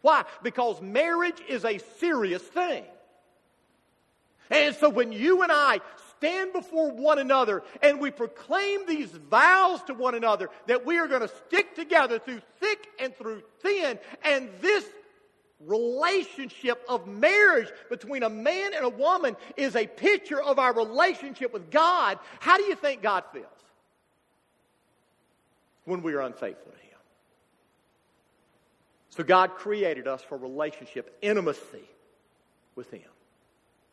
Why? 0.01 0.23
Because 0.43 0.79
marriage 0.79 1.41
is 1.49 1.65
a 1.65 1.79
serious 1.97 2.43
thing. 2.43 2.83
And 4.51 4.75
so 4.75 4.89
when 4.89 5.11
you 5.11 5.41
and 5.41 5.51
I 5.51 5.81
stand 6.17 6.53
before 6.53 6.91
one 6.91 7.19
another 7.19 7.63
and 7.81 7.99
we 7.99 8.11
proclaim 8.11 8.85
these 8.85 9.11
vows 9.11 9.81
to 9.83 9.93
one 9.93 10.15
another 10.15 10.49
that 10.67 10.85
we 10.85 10.97
are 10.97 11.07
going 11.07 11.21
to 11.21 11.27
stick 11.47 11.75
together 11.75 12.19
through 12.19 12.41
thick 12.59 12.87
and 12.99 13.15
through 13.15 13.43
thin. 13.61 13.99
And 14.23 14.49
this 14.61 14.85
relationship 15.61 16.83
of 16.89 17.07
marriage 17.07 17.69
between 17.89 18.23
a 18.23 18.29
man 18.29 18.73
and 18.73 18.85
a 18.85 18.89
woman 18.89 19.35
is 19.57 19.75
a 19.75 19.87
picture 19.87 20.41
of 20.41 20.59
our 20.59 20.73
relationship 20.73 21.53
with 21.53 21.71
God. 21.71 22.19
How 22.39 22.57
do 22.57 22.63
you 22.63 22.75
think 22.75 23.01
God 23.01 23.23
feels 23.31 23.45
when 25.85 26.01
we 26.01 26.13
are 26.13 26.21
unfaithful 26.21 26.71
to 26.71 26.77
Him? 26.77 26.99
So 29.09 29.23
God 29.23 29.51
created 29.55 30.07
us 30.07 30.21
for 30.21 30.37
relationship, 30.37 31.17
intimacy 31.21 31.89
with 32.75 32.91
Him. 32.91 33.01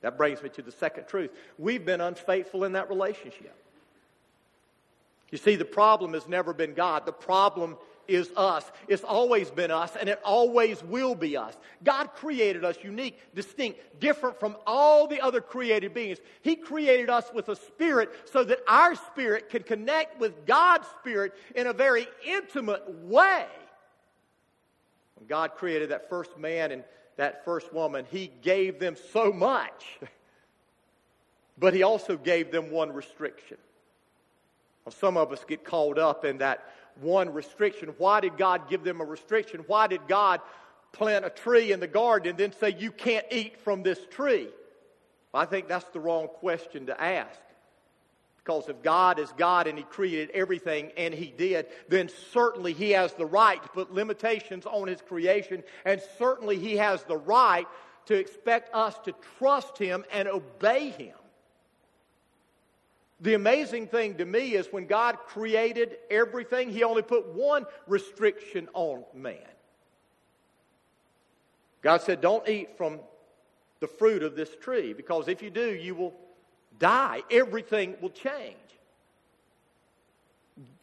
That 0.02 0.16
brings 0.16 0.42
me 0.42 0.48
to 0.50 0.62
the 0.62 0.72
second 0.72 1.06
truth. 1.06 1.30
We've 1.58 1.84
been 1.84 2.00
unfaithful 2.00 2.64
in 2.64 2.72
that 2.72 2.88
relationship. 2.88 3.56
You 5.30 5.38
see, 5.38 5.56
the 5.56 5.64
problem 5.64 6.12
has 6.12 6.28
never 6.28 6.52
been 6.52 6.74
God. 6.74 7.06
The 7.06 7.12
problem 7.12 7.78
is 8.08 8.30
us. 8.36 8.70
It's 8.88 9.04
always 9.04 9.50
been 9.50 9.70
us, 9.70 9.96
and 9.96 10.08
it 10.08 10.20
always 10.24 10.82
will 10.82 11.14
be 11.14 11.36
us. 11.36 11.56
God 11.82 12.12
created 12.14 12.64
us 12.64 12.76
unique, 12.82 13.18
distinct, 13.34 13.78
different 14.00 14.38
from 14.38 14.56
all 14.66 15.06
the 15.06 15.20
other 15.20 15.40
created 15.40 15.94
beings. 15.94 16.18
He 16.42 16.56
created 16.56 17.08
us 17.08 17.30
with 17.32 17.48
a 17.48 17.56
spirit 17.56 18.10
so 18.30 18.44
that 18.44 18.58
our 18.68 18.94
spirit 18.94 19.48
can 19.48 19.62
connect 19.62 20.20
with 20.20 20.46
God's 20.46 20.86
spirit 21.00 21.32
in 21.54 21.66
a 21.66 21.72
very 21.72 22.06
intimate 22.26 22.82
way. 23.04 23.46
When 25.14 25.26
God 25.28 25.54
created 25.54 25.90
that 25.90 26.10
first 26.10 26.36
man 26.36 26.72
and 26.72 26.84
that 27.16 27.44
first 27.44 27.72
woman, 27.72 28.06
he 28.10 28.30
gave 28.42 28.78
them 28.78 28.96
so 29.12 29.32
much. 29.32 29.98
But 31.58 31.74
he 31.74 31.82
also 31.82 32.16
gave 32.16 32.50
them 32.50 32.70
one 32.70 32.92
restriction. 32.92 33.58
some 34.88 35.16
of 35.16 35.32
us 35.32 35.44
get 35.46 35.64
caught 35.64 35.98
up 35.98 36.24
in 36.24 36.38
that 36.38 36.72
one 37.00 37.32
restriction. 37.32 37.90
Why 37.98 38.20
did 38.20 38.36
God 38.36 38.68
give 38.68 38.84
them 38.84 39.00
a 39.00 39.04
restriction? 39.04 39.62
Why 39.66 39.86
did 39.86 40.08
God 40.08 40.40
plant 40.92 41.24
a 41.24 41.30
tree 41.30 41.70
in 41.70 41.80
the 41.80 41.86
garden 41.86 42.30
and 42.30 42.38
then 42.38 42.52
say, 42.52 42.74
You 42.78 42.90
can't 42.90 43.26
eat 43.30 43.60
from 43.60 43.82
this 43.82 43.98
tree? 44.10 44.48
I 45.34 45.44
think 45.46 45.68
that's 45.68 45.88
the 45.90 46.00
wrong 46.00 46.28
question 46.28 46.86
to 46.86 47.00
ask. 47.00 47.38
Because 48.44 48.68
if 48.68 48.82
God 48.82 49.20
is 49.20 49.32
God 49.36 49.68
and 49.68 49.78
He 49.78 49.84
created 49.84 50.30
everything, 50.30 50.90
and 50.96 51.14
He 51.14 51.32
did, 51.36 51.66
then 51.88 52.10
certainly 52.32 52.72
He 52.72 52.90
has 52.90 53.12
the 53.12 53.26
right 53.26 53.62
to 53.62 53.68
put 53.68 53.92
limitations 53.92 54.66
on 54.66 54.88
His 54.88 55.00
creation, 55.00 55.62
and 55.84 56.02
certainly 56.18 56.58
He 56.58 56.76
has 56.76 57.04
the 57.04 57.16
right 57.16 57.68
to 58.06 58.14
expect 58.14 58.74
us 58.74 58.98
to 59.04 59.14
trust 59.38 59.78
Him 59.78 60.04
and 60.12 60.26
obey 60.26 60.90
Him. 60.90 61.14
The 63.20 63.34
amazing 63.34 63.86
thing 63.86 64.16
to 64.16 64.24
me 64.24 64.54
is 64.54 64.66
when 64.72 64.86
God 64.88 65.18
created 65.28 65.98
everything, 66.10 66.70
He 66.70 66.82
only 66.82 67.02
put 67.02 67.28
one 67.28 67.66
restriction 67.86 68.68
on 68.74 69.04
man. 69.14 69.38
God 71.80 72.02
said, 72.02 72.20
Don't 72.20 72.48
eat 72.48 72.76
from 72.76 72.98
the 73.78 73.86
fruit 73.86 74.24
of 74.24 74.34
this 74.34 74.50
tree, 74.60 74.92
because 74.92 75.28
if 75.28 75.42
you 75.42 75.50
do, 75.50 75.72
you 75.72 75.94
will 75.94 76.14
die, 76.82 77.22
everything 77.30 77.94
will 78.02 78.10
change. 78.10 78.56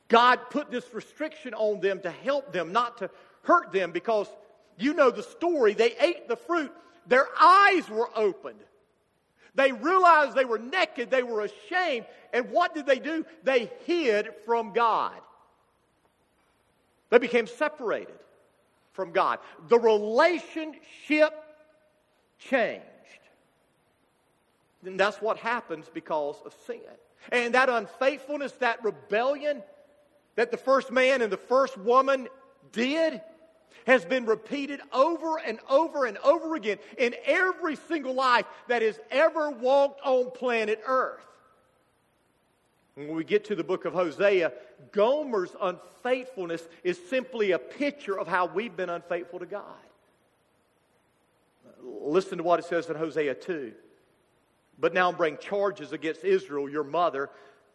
God 0.08 0.40
put 0.50 0.72
this 0.72 0.92
restriction 0.94 1.54
on 1.54 1.82
them 1.82 2.00
to 2.02 2.10
help 2.10 2.52
them, 2.52 2.72
not 2.72 2.98
to 3.00 3.12
hurt 3.44 3.72
them, 3.72 3.92
because 3.92 4.28
you 4.78 4.94
know 4.94 5.12
the 5.12 5.22
story. 5.22 5.74
They 5.74 5.94
ate 6.00 6.28
the 6.28 6.38
fruit, 6.38 6.72
their 7.06 7.28
eyes 7.40 7.88
were 7.90 8.10
opened. 8.16 8.60
They 9.56 9.72
realized 9.72 10.36
they 10.36 10.46
were 10.46 10.58
naked, 10.58 11.12
they 11.12 11.24
were 11.24 11.42
ashamed. 11.42 12.06
And 12.34 12.50
what 12.50 12.74
did 12.74 12.86
they 12.86 13.00
do? 13.00 13.26
They 13.44 13.70
hid 13.86 14.30
from 14.46 14.74
God. 14.74 15.14
They 17.10 17.18
became 17.18 17.48
separated 17.48 18.16
from 18.94 19.12
God. 19.12 19.40
The 19.68 19.80
relationship 19.80 21.34
changed. 22.38 22.86
And 24.86 25.00
that's 25.00 25.22
what 25.22 25.38
happens 25.38 25.90
because 25.94 26.38
of 26.46 26.56
sin. 26.66 26.80
And 27.32 27.54
that 27.54 27.70
unfaithfulness, 27.70 28.54
that 28.54 28.84
rebellion 28.84 29.62
that 30.40 30.52
the 30.52 30.58
first 30.58 30.90
man 30.90 31.22
and 31.22 31.30
the 31.30 31.36
first 31.36 31.78
woman 31.78 32.30
did 32.72 33.22
has 33.86 34.06
been 34.06 34.26
repeated 34.26 34.80
over 34.94 35.38
and 35.38 35.60
over 35.70 36.06
and 36.06 36.18
over 36.20 36.56
again 36.56 36.78
in 36.98 37.14
every 37.26 37.76
single 37.76 38.14
life 38.14 38.46
that 38.70 38.82
has 38.82 38.98
ever 39.12 39.50
walked 39.50 40.00
on 40.06 40.32
planet 40.32 40.82
Earth. 40.86 41.26
When 42.96 43.16
we 43.16 43.26
get 43.26 43.44
to 43.46 43.56
the 43.56 43.66
book 43.66 43.84
of 43.84 43.92
Hosea, 43.92 44.54
Gomer's 44.94 45.56
unfaithfulness 45.62 46.68
is 46.86 46.98
simply 47.10 47.52
a 47.52 47.60
picture 47.60 48.18
of 48.18 48.28
how 48.28 48.46
we've 48.46 48.78
been 48.78 48.90
unfaithful 48.90 49.40
to 49.40 49.46
God. 49.46 49.64
Listen 51.84 52.38
to 52.38 52.46
what 52.46 52.60
it 52.60 52.66
says 52.66 52.90
in 52.90 52.96
Hosea 52.96 53.36
2. 53.36 53.74
But 54.80 54.94
now 54.94 55.12
bring 55.12 55.38
charges 55.38 55.92
against 55.92 56.24
Israel, 56.24 56.70
your 56.70 56.84
mother, 56.84 57.30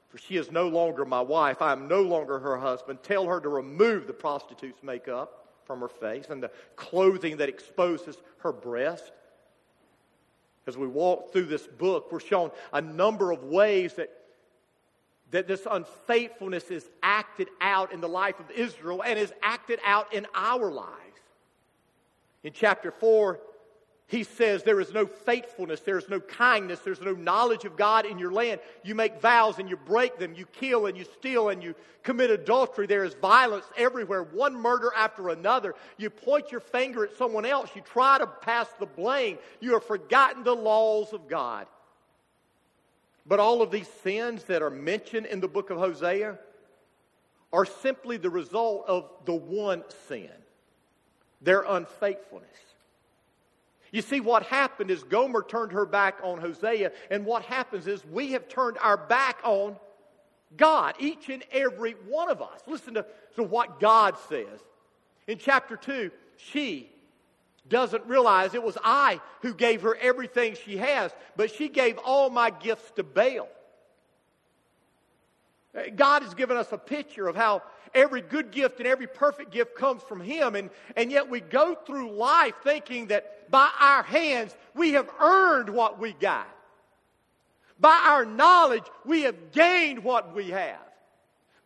for 0.09 0.19
she 0.19 0.37
is 0.37 0.51
no 0.51 0.69
longer 0.69 1.05
my 1.05 1.21
wife. 1.21 1.61
I 1.61 1.73
am 1.73 1.89
no 1.89 2.03
longer 2.03 2.39
her 2.39 2.57
husband. 2.57 3.01
Tell 3.03 3.27
her 3.27 3.41
to 3.41 3.49
remove 3.49 4.07
the 4.07 4.13
prostitute's 4.13 4.83
makeup 4.83 5.49
from 5.65 5.81
her 5.81 5.89
face 5.89 6.27
and 6.31 6.43
the 6.43 6.51
clothing 6.77 7.37
that 7.39 7.49
exposes 7.49 8.17
her 8.39 8.53
breast. 8.53 9.13
As 10.67 10.79
we 10.79 10.87
walk 10.87 11.33
through 11.33 11.47
this 11.47 11.67
book, 11.67 12.11
we're 12.11 12.21
shown 12.21 12.51
a 12.73 12.81
number 12.81 13.33
of 13.33 13.45
ways 13.45 13.95
that, 13.95 14.11
that 15.31 15.47
this 15.47 15.67
unfaithfulness 15.71 16.71
is 16.71 16.89
acted 17.03 17.49
out 17.61 17.93
in 17.93 18.01
the 18.01 18.09
life 18.09 18.41
of 18.41 18.51
Israel 18.51 19.03
and 19.03 19.19
is 19.19 19.33
acted 19.43 19.79
out 19.85 20.15
in 20.15 20.27
our 20.35 20.71
lives. 20.71 20.91
In 22.45 22.53
chapter 22.53 22.91
4, 22.91 23.41
he 24.07 24.23
says 24.23 24.63
there 24.63 24.81
is 24.81 24.93
no 24.93 25.07
faithfulness, 25.07 25.81
there 25.81 25.97
is 25.97 26.11
no 26.11 26.21
kindness, 26.21 26.81
there's 26.81 27.01
no 27.01 27.15
knowledge 27.15 27.65
of 27.65 27.77
God 27.77 28.05
in 28.05 28.19
your 28.19 28.33
land. 28.33 28.61
You 28.83 28.95
make 28.95 29.21
vows 29.21 29.59
and 29.59 29.69
you 29.69 29.79
break 29.79 30.19
them, 30.19 30.35
you 30.35 30.45
kill 30.47 30.87
and 30.87 30.97
you 30.97 31.05
steal 31.19 31.49
and 31.49 31.63
you 31.63 31.75
commit 32.03 32.31
adultery. 32.31 32.87
There 32.87 33.05
is 33.05 33.15
violence 33.15 33.65
everywhere, 33.79 34.23
one 34.23 34.55
murder 34.55 34.93
after 34.95 35.31
another. 35.31 35.75
You 35.97 36.11
point 36.11 36.53
your 36.53 36.61
finger 36.61 37.05
at 37.05 37.17
someone 37.17 37.47
else, 37.47 37.71
you 37.75 37.81
try 37.81 38.19
to 38.19 38.27
pass 38.27 38.69
the 38.79 38.87
blame. 38.87 39.39
You 39.61 39.73
have 39.73 39.85
forgotten 39.85 40.45
the 40.45 40.55
laws 40.55 41.15
of 41.15 41.27
God. 41.27 41.67
But 43.27 43.41
all 43.41 43.63
of 43.63 43.71
these 43.71 43.89
sins 44.03 44.45
that 44.45 44.61
are 44.61 44.69
mentioned 44.69 45.27
in 45.27 45.41
the 45.41 45.49
book 45.49 45.71
of 45.71 45.79
Hosea 45.79 46.39
are 47.55 47.65
simply 47.65 48.19
the 48.19 48.29
result 48.29 48.85
of 48.87 49.11
the 49.25 49.35
one 49.35 49.83
sin 50.09 50.29
their 51.41 51.63
unfaithfulness. 51.63 52.49
You 53.95 54.03
see, 54.03 54.19
what 54.19 54.43
happened 54.43 54.91
is 54.91 55.05
Gomer 55.05 55.45
turned 55.45 55.71
her 55.71 55.87
back 55.87 56.17
on 56.25 56.41
Hosea, 56.41 56.91
and 57.13 57.25
what 57.25 57.45
happens 57.45 57.87
is 57.87 58.05
we 58.05 58.33
have 58.33 58.49
turned 58.49 58.77
our 58.79 58.97
back 58.97 59.39
on 59.45 59.77
God, 60.57 60.97
each 60.99 61.29
and 61.29 61.45
every 61.53 61.93
one 62.09 62.29
of 62.29 62.43
us. 62.43 62.59
Listen 62.67 62.95
to, 62.95 63.07
to 63.37 63.45
what 63.45 63.79
God 63.79 64.17
says. 64.29 64.59
In 65.29 65.39
chapter 65.39 65.77
2, 65.77 66.11
she 66.37 66.91
doesn't 67.69 68.05
realize 68.07 68.55
it 68.55 68.65
was 68.65 68.77
I 68.83 69.21
who 69.43 69.55
gave 69.55 69.83
her 69.83 69.95
everything 69.95 70.57
she 70.57 70.77
has, 70.79 71.13
but 71.37 71.55
she 71.55 71.69
gave 71.69 71.97
all 71.99 72.31
my 72.31 72.51
gifts 72.51 72.91
to 72.97 73.05
Baal. 73.05 73.47
Uh, 75.73 75.83
God 75.95 76.25
has 76.25 76.35
given 76.35 76.57
us 76.57 76.73
a 76.73 76.79
picture 76.79 77.29
of 77.29 77.37
how 77.37 77.63
every 77.95 78.21
good 78.21 78.51
gift 78.51 78.79
and 78.79 78.87
every 78.87 79.07
perfect 79.07 79.51
gift 79.53 79.77
comes 79.77 80.03
from 80.03 80.21
Him, 80.21 80.55
and, 80.55 80.71
and 80.97 81.11
yet 81.11 81.29
we 81.29 81.41
go 81.41 81.75
through 81.75 82.13
life 82.13 82.55
thinking 82.63 83.09
that 83.09 83.51
by 83.51 83.71
our 83.81 84.03
hands 84.03 84.55
we 84.75 84.93
have 84.93 85.09
earned 85.21 85.71
what 85.71 85.99
we 85.99 86.13
got. 86.13 86.49
By 87.79 88.01
our 88.07 88.25
knowledge, 88.25 88.85
we 89.05 89.23
have 89.23 89.53
gained 89.53 90.05
what 90.05 90.35
we 90.35 90.51
have. 90.51 90.79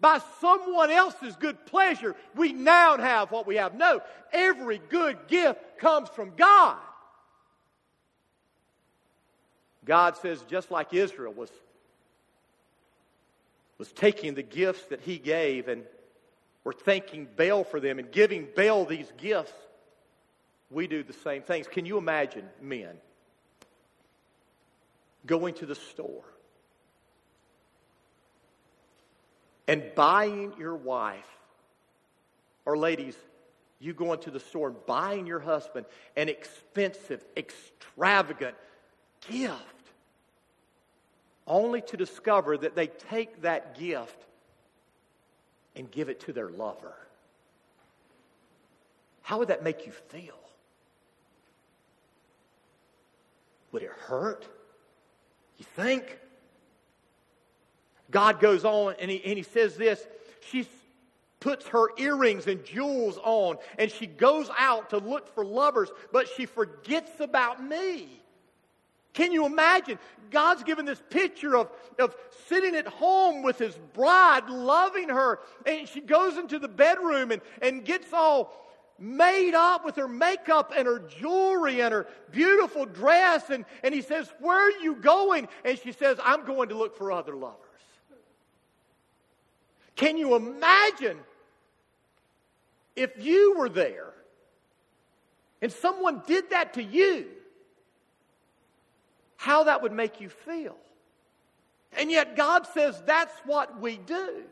By 0.01 0.21
someone 0.41 0.91
else's 0.91 1.37
good 1.37 1.67
pleasure, 1.67 2.15
we 2.35 2.53
now 2.53 2.97
have 2.99 3.31
what 3.33 3.47
we 3.47 3.57
have. 3.57 3.75
No, 3.75 4.01
every 4.33 4.81
good 4.89 5.19
gift 5.27 5.79
comes 5.79 6.09
from 6.09 6.33
God. 6.37 6.77
God 9.85 10.17
says, 10.19 10.43
just 10.49 10.71
like 10.71 10.93
Israel 10.93 11.33
was, 11.33 11.51
was 13.79 13.91
taking 13.93 14.35
the 14.35 14.43
gifts 14.43 14.85
that 14.87 15.01
he 15.01 15.19
gave 15.19 15.67
and 15.67 15.83
were 16.69 16.75
thanking 16.75 17.27
Baal 17.35 17.65
for 17.65 17.81
them 17.81 17.99
and 17.99 18.13
giving 18.13 18.47
Baal 18.55 18.85
these 18.85 19.11
gifts, 19.17 19.55
we 20.71 20.87
do 20.87 21.03
the 21.03 21.15
same 21.15 21.41
things. 21.41 21.67
Can 21.67 21.87
you 21.87 21.97
imagine 21.97 22.47
men 22.61 22.95
going 25.25 25.55
to 25.55 25.65
the 25.65 25.75
store 25.75 26.27
and 29.67 29.83
buying 29.95 30.53
your 30.59 30.77
wife, 30.77 31.25
or 32.67 32.77
ladies, 32.77 33.17
you 33.79 33.95
going 33.95 34.21
to 34.21 34.31
the 34.31 34.39
store 34.39 34.69
and 34.69 34.77
buying 34.85 35.27
your 35.27 35.41
husband 35.41 35.87
an 36.17 36.29
expensive, 36.29 37.25
extravagant 37.35 38.57
gift, 39.31 39.63
only 41.47 41.81
to 41.81 41.97
discover 41.97 42.59
that 42.59 42.77
they 42.77 42.89
take 42.89 43.41
that 43.41 43.79
gift 43.79 44.27
and 45.79 45.91
give 45.91 46.09
it 46.09 46.21
to 46.21 46.33
their 46.33 46.51
lover. 46.51 46.95
How 49.23 49.39
would 49.39 49.49
that 49.49 49.63
make 49.63 49.87
you 49.87 49.93
feel? 49.93 50.39
Would 53.73 53.83
it 53.83 53.91
hurt? 53.91 54.47
You 55.59 55.65
think? 55.77 56.19
God 58.11 58.41
goes 58.41 58.65
on 58.65 58.95
and 58.99 59.11
he, 59.11 59.23
and 59.25 59.37
he 59.37 59.43
says 59.43 59.77
this. 59.77 60.07
She 60.51 60.67
puts 61.41 61.67
her 61.69 61.89
earrings 61.99 62.47
and 62.47 62.65
jewels 62.65 63.19
on 63.23 63.59
and 63.79 63.91
she 63.91 64.07
goes 64.07 64.51
out 64.59 64.91
to 64.91 64.99
look 64.99 65.33
for 65.35 65.45
lovers, 65.45 65.91
but 66.13 66.27
she 66.29 66.47
forgets 66.47 67.21
about 67.21 67.63
me. 67.63 68.09
Can 69.13 69.33
you 69.33 69.47
imagine? 69.47 69.99
God's 70.31 70.63
given 70.63 70.85
this 70.85 71.03
picture 71.11 71.57
of, 71.57 71.71
of 71.99 72.15
sitting 72.47 72.75
at 72.75 72.87
home 72.87 73.43
with 73.43 73.59
his 73.59 73.75
bride, 73.95 74.49
loving 74.49 75.09
her, 75.09 75.41
and 75.67 75.89
she 75.89 76.01
goes 76.01 76.37
into 76.37 76.59
the 76.59 76.69
bedroom 76.69 77.33
and, 77.33 77.43
and 77.63 77.85
gets 77.85 78.13
all 78.13 78.55
made 78.99 79.55
up 79.55 79.85
with 79.85 79.97
her 79.97 80.09
makeup 80.09 80.73
and 80.77 80.87
her 80.87 80.99
jewelry 80.99 81.81
and 81.81 81.93
her 81.93 82.07
beautiful 82.31 82.85
dress. 82.85 83.49
And, 83.51 83.65
and 83.83 83.95
he 83.95 84.03
says, 84.03 84.33
Where 84.41 84.69
are 84.69 84.83
you 84.83 84.97
going? 84.97 85.49
And 85.65 85.79
she 85.79 85.93
says, 85.93 86.19
I'm 86.23 86.45
going 86.45 86.69
to 86.71 86.75
look 86.75 86.97
for 86.97 87.13
other 87.13 87.35
lovers. 87.35 87.57
Can 89.95 90.17
you 90.17 90.37
imagine 90.37 91.19
if 92.95 93.13
you 93.19 93.57
were 93.59 93.69
there 93.69 94.13
and 95.61 95.73
someone 95.73 96.23
did 96.27 96.51
that 96.51 96.75
to 96.75 96.83
you? 96.83 97.27
How 99.39 99.65
that 99.65 99.83
would 99.83 99.93
make 99.93 100.21
you 100.21 100.29
feel. 100.29 100.77
And 101.97 102.11
yet 102.11 102.37
God 102.37 102.67
says 102.67 103.01
that's 103.07 103.33
what 103.47 103.81
we 103.81 103.97
do. 103.97 104.43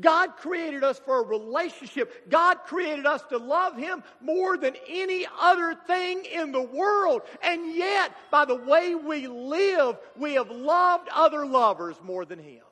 God 0.00 0.36
created 0.36 0.82
us 0.82 0.98
for 0.98 1.20
a 1.20 1.24
relationship. 1.24 2.28
God 2.28 2.58
created 2.66 3.06
us 3.06 3.22
to 3.30 3.38
love 3.38 3.76
Him 3.76 4.02
more 4.20 4.56
than 4.56 4.74
any 4.88 5.24
other 5.40 5.76
thing 5.86 6.24
in 6.24 6.50
the 6.50 6.62
world. 6.62 7.22
And 7.44 7.72
yet, 7.76 8.12
by 8.32 8.44
the 8.44 8.56
way 8.56 8.96
we 8.96 9.28
live, 9.28 9.96
we 10.16 10.34
have 10.34 10.50
loved 10.50 11.08
other 11.14 11.46
lovers 11.46 11.96
more 12.02 12.24
than 12.24 12.40
Him. 12.40 12.64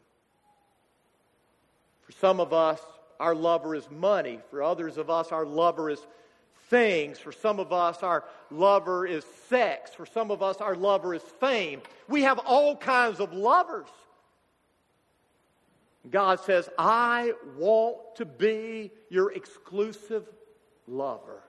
For 2.01 2.13
some 2.13 2.41
of 2.41 2.53
us, 2.53 2.81
our 3.21 3.37
lover 3.37 3.77
is 3.77 3.89
money. 3.89 4.41
For 4.51 4.65
others 4.65 4.99
of 4.99 5.11
us, 5.11 5.31
our 5.31 5.47
lover 5.47 5.91
is 5.91 6.05
things. 6.73 7.19
For 7.19 7.31
some 7.31 7.61
of 7.61 7.71
us, 7.71 8.03
our 8.03 8.25
lover 8.51 9.07
is 9.07 9.25
sex. 9.49 9.91
For 9.95 10.07
some 10.07 10.31
of 10.31 10.43
us, 10.43 10.57
our 10.57 10.75
lover 10.75 11.15
is 11.15 11.23
fame. 11.39 11.83
We 12.09 12.23
have 12.23 12.39
all 12.39 12.77
kinds 12.77 13.21
of 13.21 13.35
lovers. 13.35 13.87
God 16.11 16.41
says, 16.41 16.69
I 16.79 17.35
want 17.59 17.99
to 18.17 18.25
be 18.25 18.91
your 19.11 19.33
exclusive 19.33 20.27
lover. 20.89 21.43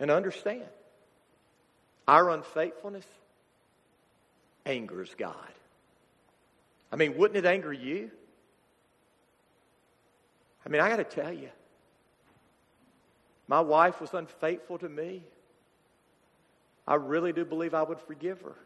And 0.00 0.10
understand, 0.10 0.64
our 2.08 2.30
unfaithfulness 2.30 3.06
angers 4.66 5.14
God. 5.16 5.36
I 6.90 6.96
mean, 6.96 7.16
wouldn't 7.16 7.38
it 7.38 7.48
anger 7.48 7.72
you? 7.72 8.10
I 10.66 10.68
mean, 10.68 10.82
I 10.82 10.88
got 10.88 10.96
to 10.96 11.04
tell 11.04 11.32
you, 11.32 11.48
my 13.52 13.60
wife 13.60 14.00
was 14.00 14.14
unfaithful 14.14 14.78
to 14.78 14.88
me. 14.88 15.22
I 16.88 16.94
really 16.94 17.34
do 17.34 17.44
believe 17.44 17.74
I 17.74 17.82
would 17.82 18.00
forgive 18.00 18.40
her, 18.40 18.56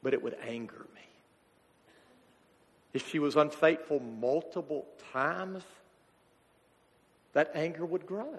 but 0.00 0.14
it 0.14 0.22
would 0.22 0.36
anger 0.46 0.86
me. 0.94 1.00
If 2.94 3.10
she 3.10 3.18
was 3.18 3.34
unfaithful 3.34 3.98
multiple 3.98 4.86
times, 5.12 5.64
that 7.32 7.50
anger 7.56 7.84
would 7.84 8.06
grow. 8.06 8.32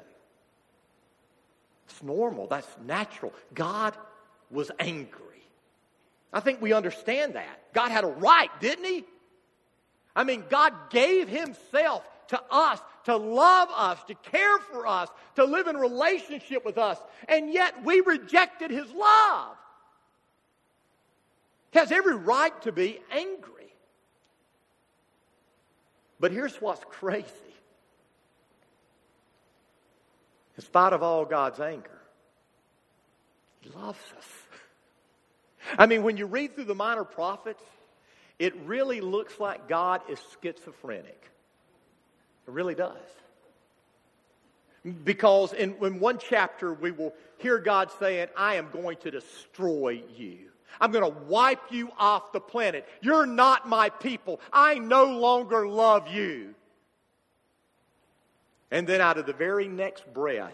It's 1.90 2.02
normal, 2.02 2.48
that's 2.48 2.74
natural. 2.86 3.34
God 3.54 3.94
was 4.50 4.72
angry. 4.80 5.44
I 6.32 6.40
think 6.40 6.62
we 6.62 6.72
understand 6.72 7.34
that. 7.34 7.74
God 7.74 7.92
had 7.92 8.06
a 8.06 8.08
right, 8.08 8.52
didn't 8.62 8.86
He? 8.86 9.04
I 10.16 10.24
mean, 10.24 10.46
God 10.50 10.72
gave 10.92 11.28
Himself 11.28 12.06
to 12.30 12.42
us 12.50 12.80
to 13.08 13.16
love 13.16 13.70
us, 13.74 14.04
to 14.04 14.16
care 14.16 14.60
for 14.60 14.86
us, 14.86 15.08
to 15.36 15.46
live 15.46 15.68
in 15.68 15.78
relationship 15.78 16.66
with 16.66 16.78
us, 16.78 16.98
and 17.30 17.54
yet 17.54 17.86
we 17.86 18.02
rejected 18.02 18.70
His 18.70 18.92
love. 18.92 19.56
He 21.72 21.80
has 21.80 21.90
every 21.90 22.18
right 22.18 22.62
to 22.64 22.74
be 22.74 23.00
angry. 23.10 23.74
But 26.20 26.34
here's 26.34 26.56
what's 26.58 26.84
crazy. 26.90 27.26
In 30.58 30.64
spite 30.64 30.92
of 30.92 31.02
all 31.02 31.24
God's 31.24 31.62
anger, 31.62 32.02
He 33.62 33.70
loves 33.70 34.04
us. 34.18 34.28
I 35.78 35.86
mean, 35.86 36.04
when 36.04 36.18
you 36.18 36.26
read 36.26 36.56
through 36.56 36.66
the 36.66 36.76
minor 36.76 37.06
prophets, 37.06 37.64
it 38.38 38.54
really 38.66 39.00
looks 39.00 39.40
like 39.40 39.70
God 39.70 40.02
is 40.10 40.20
schizophrenic. 40.42 41.24
It 42.48 42.52
really 42.52 42.76
does. 42.76 42.96
Because 45.04 45.54
in, 45.54 45.76
in 45.82 46.00
one 46.00 46.18
chapter, 46.18 46.74
we 46.74 46.92
will 46.92 47.14
hear 47.38 47.58
God 47.60 47.92
saying, 48.00 48.28
I 48.38 48.56
am 48.56 48.70
going 48.72 48.98
to 48.98 49.12
destroy 49.12 50.02
you. 50.16 50.38
I'm 50.80 50.92
going 50.92 51.04
to 51.04 51.20
wipe 51.28 51.72
you 51.72 51.92
off 51.98 52.32
the 52.32 52.40
planet. 52.40 52.88
You're 53.02 53.26
not 53.26 53.68
my 53.68 53.90
people. 53.90 54.40
I 54.54 54.76
no 54.76 55.18
longer 55.18 55.68
love 55.68 56.08
you. 56.08 56.54
And 58.72 58.88
then 58.88 59.02
out 59.02 59.18
of 59.18 59.26
the 59.26 59.34
very 59.34 59.68
next 59.68 60.12
breath, 60.14 60.54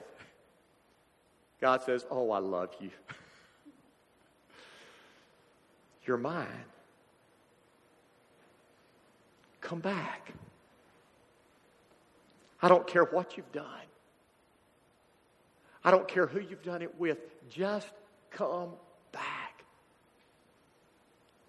God 1.61 1.81
says, 1.83 2.05
Oh, 2.09 2.31
I 2.31 2.39
love 2.39 2.69
you. 2.79 2.91
You're 6.05 6.17
mine. 6.17 6.47
Come 9.61 9.79
back. 9.79 10.33
I 12.63 12.69
don't 12.69 12.87
care 12.87 13.03
what 13.03 13.35
you've 13.35 13.51
done. 13.51 13.65
I 15.83 15.91
don't 15.91 16.07
care 16.07 16.25
who 16.25 16.39
you've 16.39 16.63
done 16.63 16.81
it 16.81 16.97
with. 16.97 17.17
Just 17.49 17.91
come 18.31 18.69
back. 19.11 19.65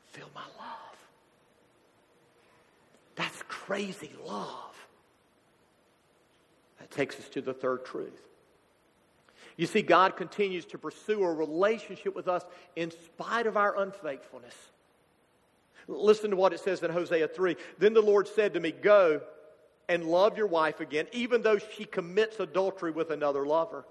Feel 0.07 0.29
my 0.35 0.43
love. 0.43 0.99
That's 3.15 3.43
crazy 3.47 4.11
love. 4.27 4.75
That 6.81 6.91
takes 6.91 7.17
us 7.21 7.29
to 7.31 7.41
the 7.41 7.55
third 7.55 7.85
truth. 7.85 8.21
You 9.57 9.67
see, 9.67 9.83
God 9.83 10.17
continues 10.17 10.65
to 10.67 10.79
pursue 10.79 11.23
a 11.23 11.33
relationship 11.33 12.17
with 12.17 12.27
us 12.27 12.43
in 12.75 12.91
spite 12.91 13.47
of 13.47 13.57
our 13.57 13.81
unfaithfulness. 13.81 14.57
Listen 15.87 16.31
to 16.31 16.37
what 16.37 16.53
it 16.53 16.59
says 16.59 16.83
in 16.83 16.91
Hosea 16.91 17.29
3. 17.29 17.57
Then 17.79 17.93
the 17.93 18.03
Lord 18.03 18.27
said 18.27 18.55
to 18.55 18.61
me, 18.61 18.73
Go 18.73 19.21
and 19.89 20.05
love 20.05 20.37
your 20.37 20.47
wife 20.47 20.81
again, 20.81 21.07
even 21.13 21.43
though 21.43 21.59
she 21.59 21.85
commits 21.85 22.41
adultery 22.41 22.91
with 22.91 23.11
another 23.11 23.47
lover. 23.47 23.85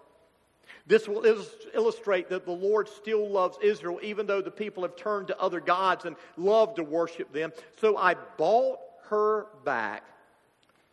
This 0.86 1.08
will 1.08 1.26
illustrate 1.74 2.30
that 2.30 2.46
the 2.46 2.52
Lord 2.52 2.90
still 2.90 3.30
loves 3.30 3.58
Israel, 3.62 4.00
even 4.02 4.26
though 4.26 4.42
the 4.42 4.52
people 4.52 4.84
have 4.84 4.96
turned 4.96 5.28
to 5.28 5.40
other 5.40 5.60
gods 5.60 6.06
and 6.06 6.16
love 6.36 6.76
to 6.76 6.84
worship 6.84 7.32
them. 7.32 7.54
So 7.80 7.98
I 7.98 8.16
bought 8.38 8.80
her 9.10 9.48
back 9.64 10.04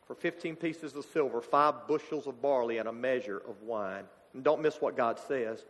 for 0.06 0.14
15 0.14 0.56
pieces 0.56 0.94
of 0.94 1.04
silver, 1.06 1.40
five 1.40 1.86
bushels 1.88 2.26
of 2.26 2.42
barley, 2.42 2.78
and 2.78 2.88
a 2.88 2.92
measure 2.92 3.42
of 3.48 3.62
wine. 3.62 4.04
And 4.34 4.44
don't 4.44 4.60
miss 4.60 4.80
what 4.80 4.96
God 4.96 5.18
says. 5.18 5.64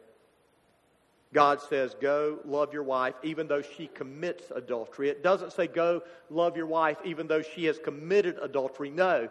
God 1.32 1.60
says, 1.62 1.94
Go 2.00 2.38
love 2.44 2.72
your 2.72 2.82
wife, 2.82 3.14
even 3.22 3.46
though 3.46 3.62
she 3.62 3.86
commits 3.86 4.50
adultery. 4.54 5.10
It 5.10 5.22
doesn't 5.22 5.52
say, 5.52 5.66
Go 5.66 6.02
love 6.28 6.56
your 6.56 6.66
wife, 6.66 6.98
even 7.04 7.28
though 7.28 7.42
she 7.42 7.66
has 7.66 7.78
committed 7.78 8.38
adultery. 8.42 8.90
No. 8.90 9.28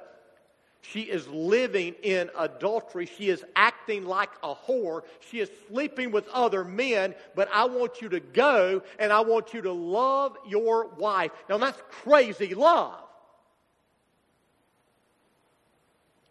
She 0.82 1.02
is 1.02 1.28
living 1.28 1.96
in 2.04 2.30
adultery. 2.38 3.06
She 3.06 3.30
is 3.30 3.44
acting 3.54 4.06
like 4.06 4.30
a 4.42 4.56
whore. 4.56 5.02
She 5.30 5.42
is 5.42 5.52
sleeping 5.68 6.12
with 6.12 6.26
other 6.30 6.64
men. 6.64 7.16
But 7.36 7.50
I 7.54 7.66
want 7.66 8.02
you 8.02 8.08
to 8.10 8.22
go 8.22 8.82
and 8.98 9.12
I 9.12 9.20
want 9.20 9.54
you 9.54 9.62
to 9.64 9.74
love 9.74 10.38
your 10.48 10.88
wife. 10.88 11.32
Now, 11.50 11.58
that's 11.58 11.82
crazy 11.90 12.56
love. 12.56 12.98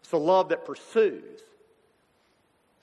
It's 0.01 0.11
a 0.11 0.17
love 0.17 0.49
that 0.49 0.65
pursues. 0.65 1.41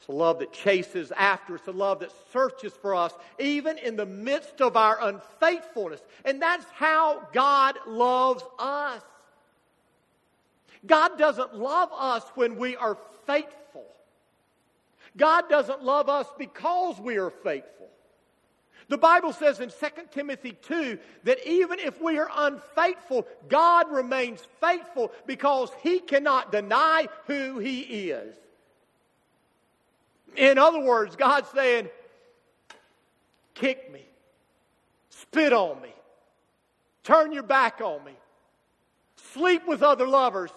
It's 0.07 0.15
a 0.15 0.17
love 0.17 0.39
that 0.39 0.53
chases 0.53 1.11
after. 1.17 1.57
It's 1.57 1.67
a 1.67 1.73
love 1.73 1.99
that 1.99 2.13
searches 2.33 2.73
for 2.73 2.95
us, 2.95 3.13
even 3.41 3.77
in 3.77 3.97
the 3.97 4.07
midst 4.07 4.61
of 4.61 4.77
our 4.77 5.03
unfaithfulness. 5.03 6.01
And 6.25 6.41
that's 6.41 6.65
how 6.73 7.27
God 7.33 7.75
loves 7.89 8.45
us. 8.57 9.03
God 10.87 11.19
doesn't 11.19 11.57
love 11.57 11.89
us 11.93 12.23
when 12.37 12.55
we 12.55 12.77
are 12.77 12.97
faithful. 13.27 13.85
God 15.17 15.49
doesn't 15.49 15.83
love 15.83 16.09
us 16.09 16.29
because 16.39 17.01
we 17.01 17.19
are 17.19 17.31
faithful. 17.31 17.89
The 18.87 18.99
Bible 18.99 19.33
says 19.33 19.59
in 19.59 19.71
2 19.71 19.87
Timothy 20.13 20.53
2 20.53 21.01
that 21.25 21.45
even 21.45 21.81
if 21.81 22.01
we 22.01 22.17
are 22.19 22.31
unfaithful, 22.33 23.27
God 23.49 23.91
remains 23.91 24.47
faithful 24.61 25.11
because 25.27 25.71
he 25.83 25.99
cannot 25.99 26.53
deny 26.53 27.09
who 27.27 27.59
he 27.59 27.81
is. 27.81 28.37
In 30.35 30.59
other 30.59 30.81
words, 30.81 31.17
God's 31.17 31.49
saying, 31.51 31.89
kick 33.55 33.93
me, 33.93 34.03
spit 35.11 35.53
on 35.53 35.81
me, 35.81 35.93
turn 37.05 37.33
your 37.33 37.43
back 37.43 37.81
on 37.81 38.05
me, 38.05 38.13
sleep 39.33 39.67
with 39.67 39.83
other 39.83 40.07
lovers. 40.07 40.51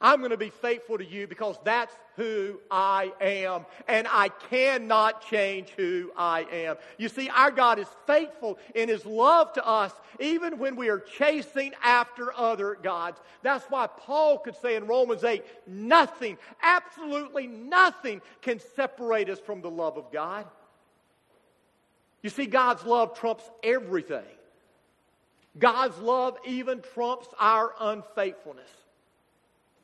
I'm 0.00 0.18
going 0.18 0.30
to 0.30 0.36
be 0.36 0.50
faithful 0.50 0.98
to 0.98 1.04
you 1.04 1.26
because 1.26 1.56
that's 1.64 1.94
who 2.16 2.60
I 2.70 3.12
am, 3.20 3.64
and 3.88 4.06
I 4.10 4.28
cannot 4.28 5.26
change 5.26 5.70
who 5.70 6.12
I 6.16 6.46
am. 6.52 6.76
You 6.98 7.08
see, 7.08 7.30
our 7.30 7.50
God 7.50 7.78
is 7.78 7.88
faithful 8.06 8.58
in 8.74 8.90
His 8.90 9.06
love 9.06 9.54
to 9.54 9.66
us, 9.66 9.92
even 10.20 10.58
when 10.58 10.76
we 10.76 10.90
are 10.90 10.98
chasing 10.98 11.72
after 11.82 12.34
other 12.34 12.74
gods. 12.74 13.20
That's 13.42 13.64
why 13.66 13.86
Paul 13.86 14.38
could 14.38 14.56
say 14.56 14.76
in 14.76 14.86
Romans 14.86 15.24
8, 15.24 15.42
nothing, 15.66 16.36
absolutely 16.62 17.46
nothing 17.46 18.20
can 18.42 18.60
separate 18.74 19.30
us 19.30 19.38
from 19.38 19.62
the 19.62 19.70
love 19.70 19.96
of 19.96 20.12
God. 20.12 20.44
You 22.22 22.28
see, 22.28 22.46
God's 22.46 22.84
love 22.84 23.18
trumps 23.18 23.48
everything. 23.62 24.24
God's 25.58 25.98
love 25.98 26.36
even 26.46 26.82
trumps 26.94 27.28
our 27.38 27.72
unfaithfulness. 27.80 28.68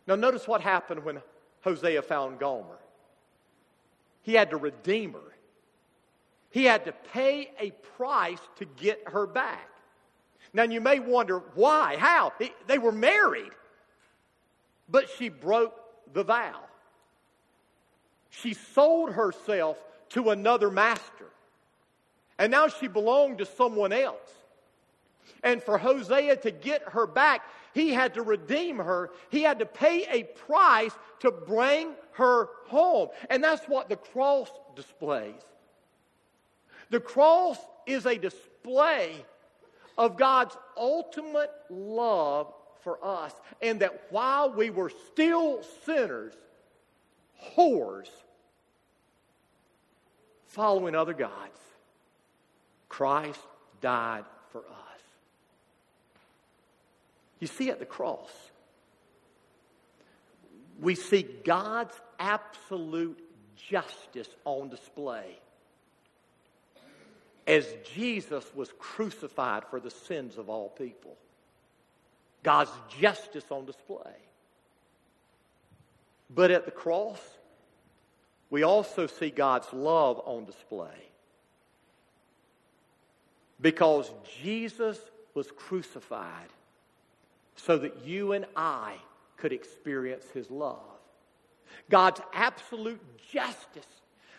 Now, 0.07 0.17
notice 0.17 0.49
what 0.49 0.61
happened 0.61 1.05
when 1.05 1.23
Hosea 1.63 2.03
found 2.03 2.39
Gomer. 2.39 2.79
He 4.23 4.35
had 4.35 4.51
to 4.51 4.57
redeem 4.57 5.13
her, 5.13 5.37
he 6.51 6.65
had 6.65 6.85
to 6.85 6.93
pay 6.93 7.51
a 7.59 7.71
price 7.97 8.41
to 8.57 8.65
get 8.65 9.03
her 9.09 9.27
back. 9.27 9.69
Now, 10.53 10.65
you 10.65 10.81
may 10.81 10.99
wonder 10.99 11.39
why, 11.55 11.97
how? 11.97 12.33
They 12.67 12.79
were 12.79 12.93
married, 12.93 13.53
but 14.89 15.09
she 15.17 15.31
broke 15.31 15.75
the 16.13 16.25
vow. 16.25 16.61
She 18.29 18.55
sold 18.55 19.13
herself 19.13 19.79
to 20.11 20.31
another 20.31 20.71
master, 20.71 21.31
and 22.39 22.51
now 22.51 22.69
she 22.69 22.87
belonged 22.87 23.39
to 23.39 23.47
someone 23.47 23.93
else. 23.93 24.31
And 25.43 25.63
for 25.63 25.79
Hosea 25.79 26.37
to 26.37 26.51
get 26.51 26.83
her 26.89 27.07
back, 27.07 27.43
he 27.73 27.91
had 27.91 28.15
to 28.15 28.23
redeem 28.23 28.79
her. 28.79 29.11
He 29.31 29.43
had 29.43 29.59
to 29.61 29.67
pay 29.67 30.07
a 30.09 30.25
price 30.25 30.93
to 31.21 31.31
bring 31.31 31.95
her 32.13 32.49
home. 32.67 33.09
And 33.31 33.43
that's 33.43 33.67
what 33.67 33.89
the 33.89 33.97
cross 33.97 34.51
displays. 34.77 35.43
The 36.91 37.01
cross 37.01 37.59
is 37.87 38.07
a 38.07 38.17
display 38.17 39.25
of 39.97 40.17
God's 40.17 40.57
ultimate 40.77 41.51
love 41.71 42.53
for 42.83 42.99
us, 43.03 43.33
and 43.61 43.81
that 43.81 44.07
while 44.11 44.53
we 44.53 44.71
were 44.71 44.91
still 45.13 45.63
sinners, 45.85 46.35
whores, 47.57 48.09
following 50.47 50.95
other 50.95 51.15
gods, 51.15 51.59
Christ 52.89 53.41
died 53.81 54.25
for 54.51 54.61
us. 54.61 54.82
You 57.43 57.49
see 57.49 57.71
at 57.71 57.81
the 57.81 57.85
cross, 57.85 58.31
we 60.81 60.95
see 60.95 61.27
God's 61.45 62.01
absolute 62.21 63.19
justice 63.57 64.29
on 64.45 64.69
display 64.69 65.41
as 67.49 67.67
Jesus 67.97 68.45
was 68.55 68.71
crucified 68.79 69.65
for 69.65 69.81
the 69.81 69.91
sins 69.91 70.39
of 70.39 70.49
all 70.49 70.69
people. 70.69 71.17
God's 72.45 72.71
justice 73.01 73.47
on 73.51 73.67
display. 73.67 74.15
But 76.31 76.53
at 76.53 76.65
the 76.65 76.71
cross, 76.71 77.19
we 78.51 78.63
also 78.63 79.09
see 79.09 79.31
God's 79.31 79.73
love 79.73 80.21
on 80.27 80.45
display. 80.45 81.09
Because 83.61 84.09
Jesus 84.41 85.01
was 85.35 85.51
crucified 85.51 86.49
so 87.57 87.79
that 87.79 88.05
you 88.05 88.33
and 88.33 88.47
I 88.57 88.97
could 89.37 89.53
experience 89.53 90.25
His 90.33 90.51
love. 90.51 90.79
God's 91.91 92.21
absolute 92.33 93.01
justice 93.31 93.87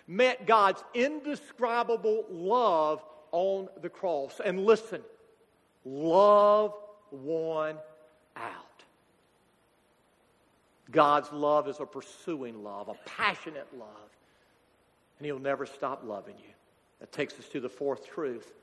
met 0.07 0.45
God's 0.45 0.83
indescribable 0.93 2.25
love 2.29 3.03
on 3.31 3.69
the 3.81 3.89
cross. 3.89 4.39
And 4.43 4.65
listen, 4.65 5.01
love 5.85 6.73
won 7.11 7.77
out. 8.35 8.83
God's 10.91 11.31
love 11.31 11.67
is 11.67 11.79
a 11.79 11.85
pursuing 11.85 12.63
love, 12.63 12.89
a 12.89 12.95
passionate 13.05 13.67
love, 13.77 13.89
and 15.17 15.25
He'll 15.25 15.39
never 15.39 15.65
stop 15.65 16.03
loving 16.05 16.35
you. 16.37 16.53
That 16.99 17.11
takes 17.11 17.33
us 17.39 17.47
to 17.49 17.59
the 17.59 17.69
fourth 17.69 18.05
truth. 18.07 18.53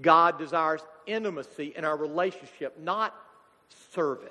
God 0.00 0.38
desires 0.38 0.80
intimacy 1.06 1.72
in 1.76 1.84
our 1.84 1.96
relationship, 1.96 2.78
not 2.80 3.14
service. 3.92 4.28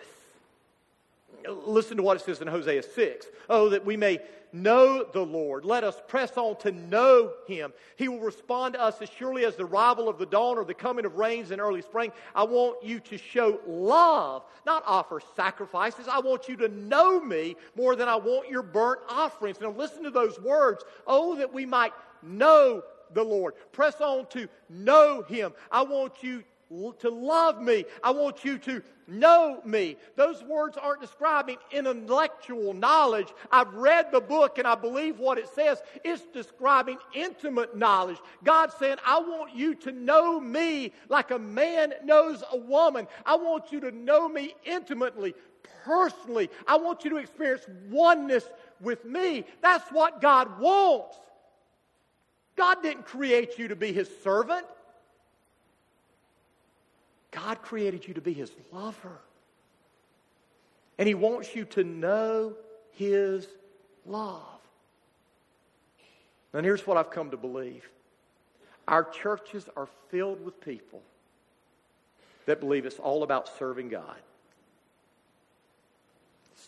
Listen 1.47 1.97
to 1.97 2.03
what 2.03 2.17
it 2.17 2.23
says 2.23 2.41
in 2.41 2.47
Hosea 2.47 2.83
6. 2.83 3.27
Oh, 3.49 3.69
that 3.69 3.85
we 3.85 3.95
may 3.97 4.19
know 4.51 5.03
the 5.03 5.23
Lord. 5.25 5.63
Let 5.63 5.83
us 5.83 6.01
press 6.07 6.37
on 6.37 6.57
to 6.57 6.71
know 6.71 7.33
him. 7.47 7.71
He 7.95 8.07
will 8.07 8.19
respond 8.19 8.73
to 8.73 8.81
us 8.81 9.01
as 9.01 9.09
surely 9.09 9.45
as 9.45 9.55
the 9.55 9.65
arrival 9.65 10.09
of 10.09 10.17
the 10.17 10.25
dawn 10.25 10.57
or 10.57 10.65
the 10.65 10.73
coming 10.73 11.05
of 11.05 11.15
rains 11.15 11.51
in 11.51 11.59
early 11.59 11.81
spring. 11.81 12.11
I 12.35 12.43
want 12.43 12.83
you 12.83 12.99
to 13.01 13.17
show 13.17 13.59
love, 13.67 14.43
not 14.65 14.83
offer 14.85 15.21
sacrifices. 15.35 16.07
I 16.07 16.19
want 16.19 16.47
you 16.47 16.55
to 16.57 16.67
know 16.67 17.19
me 17.19 17.55
more 17.75 17.95
than 17.95 18.07
I 18.07 18.15
want 18.15 18.49
your 18.49 18.63
burnt 18.63 19.01
offerings. 19.07 19.61
Now, 19.61 19.71
listen 19.71 20.03
to 20.03 20.11
those 20.11 20.39
words. 20.39 20.83
Oh, 21.05 21.35
that 21.35 21.53
we 21.53 21.65
might 21.65 21.93
know 22.23 22.83
the 23.13 23.23
Lord. 23.23 23.53
Press 23.71 24.01
on 24.01 24.25
to 24.27 24.47
know 24.69 25.23
him. 25.23 25.53
I 25.71 25.83
want 25.83 26.21
you 26.21 26.43
to 26.99 27.09
love 27.09 27.61
me. 27.61 27.85
I 28.03 28.11
want 28.11 28.45
you 28.45 28.59
to 28.59 28.83
know 29.07 29.59
me. 29.65 29.97
Those 30.15 30.43
words 30.43 30.77
aren't 30.77 31.01
describing 31.01 31.57
intellectual 31.71 32.73
knowledge. 32.73 33.27
I've 33.51 33.73
read 33.73 34.11
the 34.11 34.21
book 34.21 34.59
and 34.59 34.67
I 34.67 34.75
believe 34.75 35.17
what 35.17 35.39
it 35.39 35.49
says. 35.49 35.81
It's 36.03 36.21
describing 36.31 36.97
intimate 37.13 37.75
knowledge. 37.75 38.17
God 38.43 38.71
said, 38.77 38.99
I 39.05 39.19
want 39.19 39.55
you 39.55 39.73
to 39.75 39.91
know 39.91 40.39
me 40.39 40.93
like 41.09 41.31
a 41.31 41.39
man 41.39 41.93
knows 42.03 42.43
a 42.51 42.57
woman. 42.57 43.07
I 43.25 43.35
want 43.35 43.71
you 43.71 43.79
to 43.81 43.91
know 43.91 44.29
me 44.29 44.53
intimately, 44.63 45.33
personally. 45.83 46.51
I 46.67 46.77
want 46.77 47.03
you 47.03 47.09
to 47.11 47.17
experience 47.17 47.65
oneness 47.89 48.47
with 48.79 49.05
me. 49.05 49.43
That's 49.61 49.89
what 49.91 50.21
God 50.21 50.59
wants. 50.59 51.17
God 52.55 52.83
didn't 52.83 53.05
create 53.05 53.57
you 53.57 53.69
to 53.69 53.75
be 53.75 53.91
his 53.91 54.09
servant. 54.23 54.65
God 57.43 57.61
created 57.61 58.07
you 58.07 58.13
to 58.15 58.21
be 58.21 58.33
his 58.33 58.51
lover. 58.71 59.19
And 60.97 61.07
he 61.07 61.15
wants 61.15 61.55
you 61.55 61.65
to 61.65 61.83
know 61.83 62.53
his 62.91 63.47
love. 64.05 64.41
And 66.53 66.65
here's 66.65 66.85
what 66.85 66.97
I've 66.97 67.11
come 67.11 67.31
to 67.31 67.37
believe 67.37 67.87
our 68.87 69.03
churches 69.03 69.69
are 69.77 69.87
filled 70.09 70.43
with 70.43 70.59
people 70.61 71.01
that 72.47 72.59
believe 72.59 72.85
it's 72.85 72.97
all 72.97 73.23
about 73.23 73.47
serving 73.59 73.89
God. 73.89 74.17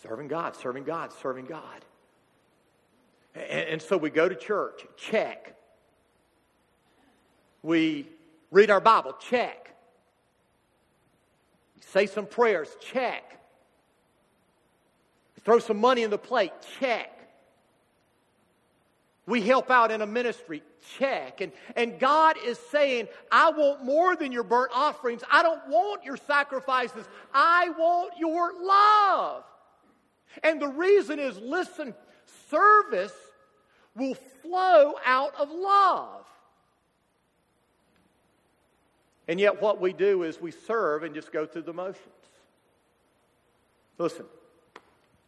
Serving 0.04 0.28
God, 0.28 0.56
serving 0.56 0.84
God, 0.84 1.12
serving 1.12 1.46
God. 1.46 1.86
And, 3.36 3.44
and 3.44 3.82
so 3.82 3.98
we 3.98 4.10
go 4.10 4.30
to 4.30 4.36
church, 4.36 4.86
check. 4.98 5.56
We 7.64 8.08
read 8.52 8.70
our 8.70 8.82
Bible, 8.82 9.14
check. 9.20 9.71
Say 11.92 12.06
some 12.06 12.26
prayers, 12.26 12.70
check. 12.80 13.38
Throw 15.44 15.60
some 15.60 15.78
money 15.78 16.04
in 16.04 16.10
the 16.10 16.18
plate, 16.18 16.54
check. 16.80 17.10
We 19.28 19.42
help 19.42 19.70
out 19.70 19.92
in 19.92 20.02
a 20.02 20.06
ministry, 20.06 20.64
check. 20.98 21.42
And, 21.42 21.52
and 21.76 22.00
God 22.00 22.38
is 22.46 22.58
saying, 22.72 23.08
I 23.30 23.52
want 23.52 23.84
more 23.84 24.16
than 24.16 24.32
your 24.32 24.44
burnt 24.44 24.72
offerings. 24.74 25.22
I 25.30 25.44
don't 25.44 25.68
want 25.68 26.06
your 26.06 26.16
sacrifices. 26.16 27.06
I 27.34 27.70
want 27.72 28.14
your 28.18 28.54
love. 28.62 29.44
And 30.44 30.62
the 30.62 30.70
reason 30.70 31.20
is 31.20 31.38
listen, 31.40 31.94
service 32.50 33.14
will 33.96 34.16
flow 34.42 34.94
out 35.06 35.36
of 35.38 35.50
love. 35.52 36.21
And 39.32 39.40
yet, 39.40 39.62
what 39.62 39.80
we 39.80 39.94
do 39.94 40.24
is 40.24 40.42
we 40.42 40.52
serve 40.52 41.04
and 41.04 41.16
just 41.16 41.32
go 41.32 41.46
through 41.46 41.62
the 41.62 41.72
motions. 41.72 42.06
Listen, 43.98 44.26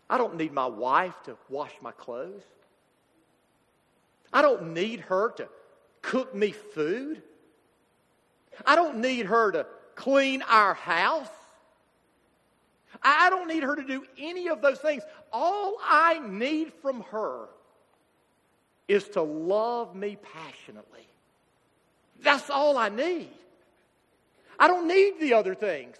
I 0.10 0.18
don't 0.18 0.36
need 0.36 0.52
my 0.52 0.66
wife 0.66 1.14
to 1.24 1.38
wash 1.48 1.72
my 1.82 1.94
clothes. 1.94 2.44
I 4.34 4.42
don't 4.42 4.74
need 4.74 5.00
her 5.00 5.32
to 5.38 5.48
cook 6.02 6.36
me 6.36 6.52
food. 6.52 7.24
I 8.66 8.76
don't 8.76 8.98
need 8.98 9.26
her 9.28 9.54
to 9.54 9.66
clean 9.96 10.42
our 10.50 10.74
house. 10.74 11.30
I 13.02 13.30
don't 13.30 13.48
need 13.48 13.64
her 13.64 13.78
to 13.78 13.84
do 13.86 14.04
any 14.18 14.50
of 14.50 14.62
those 14.62 14.80
things. 14.80 15.04
All 15.32 15.78
I 15.82 16.20
need 16.28 16.74
from 16.82 17.04
her 17.04 17.48
is 18.90 19.08
to 19.12 19.22
love 19.22 19.96
me 19.96 20.18
passionately. 20.22 21.08
That's 22.22 22.50
all 22.50 22.78
I 22.78 22.90
need. 22.90 23.30
I 24.60 24.68
don't 24.68 24.88
need 24.88 25.20
the 25.20 25.34
other 25.34 25.56
things. 25.56 25.98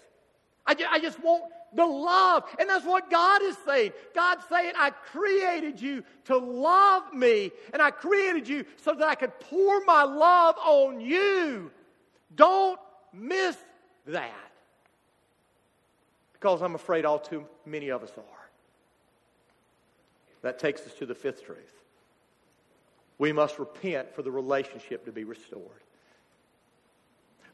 I, 0.66 0.74
just, 0.74 0.90
I 0.90 0.98
just 0.98 1.22
want 1.22 1.44
the 1.74 1.84
love. 1.84 2.44
And 2.58 2.68
that's 2.68 2.86
what 2.86 3.10
God 3.10 3.42
is 3.42 3.56
saying. 3.66 3.92
God's 4.14 4.44
saying, 4.48 4.72
I 4.78 4.90
created 4.90 5.80
you 5.80 6.04
to 6.26 6.36
love 6.36 7.12
me, 7.12 7.50
and 7.72 7.82
I 7.82 7.90
created 7.90 8.48
you 8.48 8.64
so 8.76 8.94
that 8.94 9.06
I 9.06 9.14
could 9.14 9.38
pour 9.40 9.84
my 9.84 10.04
love 10.04 10.56
on 10.64 11.00
you. 11.00 11.70
Don't 12.34 12.80
miss 13.12 13.56
that. 14.06 14.30
Because 16.32 16.62
I'm 16.62 16.74
afraid 16.74 17.04
all 17.04 17.18
too 17.18 17.46
many 17.64 17.88
of 17.88 18.02
us 18.02 18.12
are. 18.16 18.50
That 20.42 20.58
takes 20.58 20.82
us 20.82 20.92
to 20.94 21.06
the 21.06 21.14
fifth 21.14 21.44
truth. 21.44 21.72
We 23.18 23.32
must 23.32 23.58
repent 23.58 24.14
for 24.14 24.22
the 24.22 24.30
relationship 24.30 25.06
to 25.06 25.12
be 25.12 25.24
restored. 25.24 25.62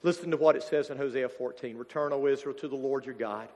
Listen 0.02 0.30
to 0.30 0.36
what 0.36 0.56
it 0.56 0.62
says 0.62 0.90
in 0.90 0.96
Hosea 0.96 1.28
14 1.28 1.76
Return, 1.76 2.12
O 2.12 2.26
Israel, 2.26 2.54
to 2.56 2.68
the 2.68 2.76
Lord 2.76 3.06
your 3.06 3.14
God 3.14 3.48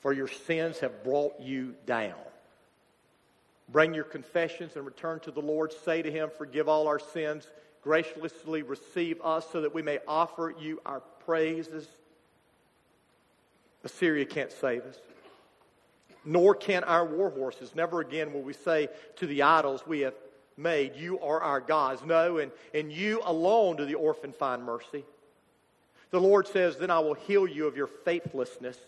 for 0.00 0.12
your 0.12 0.28
sins 0.28 0.78
have 0.80 1.02
brought 1.02 1.40
you 1.40 1.74
down. 1.86 2.14
Bring 3.68 3.94
your 3.94 4.04
confessions 4.04 4.76
and 4.76 4.86
return 4.86 5.20
to 5.20 5.30
the 5.30 5.42
Lord. 5.42 5.72
Say 5.84 6.02
to 6.02 6.10
him, 6.10 6.30
Forgive 6.36 6.68
all 6.68 6.86
our 6.86 6.98
sins. 6.98 7.46
Graciously 7.82 8.62
receive 8.62 9.20
us 9.22 9.46
so 9.52 9.60
that 9.60 9.74
we 9.74 9.82
may 9.82 9.98
offer 10.06 10.54
you 10.58 10.80
our 10.86 11.00
praises. 11.24 11.86
Assyria 13.84 14.24
can't 14.24 14.50
save 14.50 14.82
us, 14.82 14.98
nor 16.24 16.54
can 16.54 16.84
our 16.84 17.04
war 17.04 17.30
horses. 17.30 17.74
Never 17.74 18.00
again 18.00 18.32
will 18.32 18.42
we 18.42 18.52
say 18.52 18.88
to 19.16 19.26
the 19.26 19.42
idols 19.42 19.86
we 19.86 20.00
have 20.00 20.14
made, 20.58 20.96
You 20.96 21.20
are 21.20 21.40
our 21.40 21.60
gods. 21.60 22.02
No, 22.04 22.38
and, 22.38 22.52
and 22.74 22.92
you 22.92 23.22
alone 23.24 23.76
do 23.76 23.86
the 23.86 23.94
orphan 23.94 24.32
find 24.32 24.62
mercy. 24.64 25.04
The 26.10 26.20
Lord 26.20 26.46
says, 26.46 26.76
Then 26.76 26.90
I 26.90 26.98
will 26.98 27.14
heal 27.14 27.46
you 27.46 27.66
of 27.66 27.76
your 27.76 27.86
faithlessness 27.86 28.78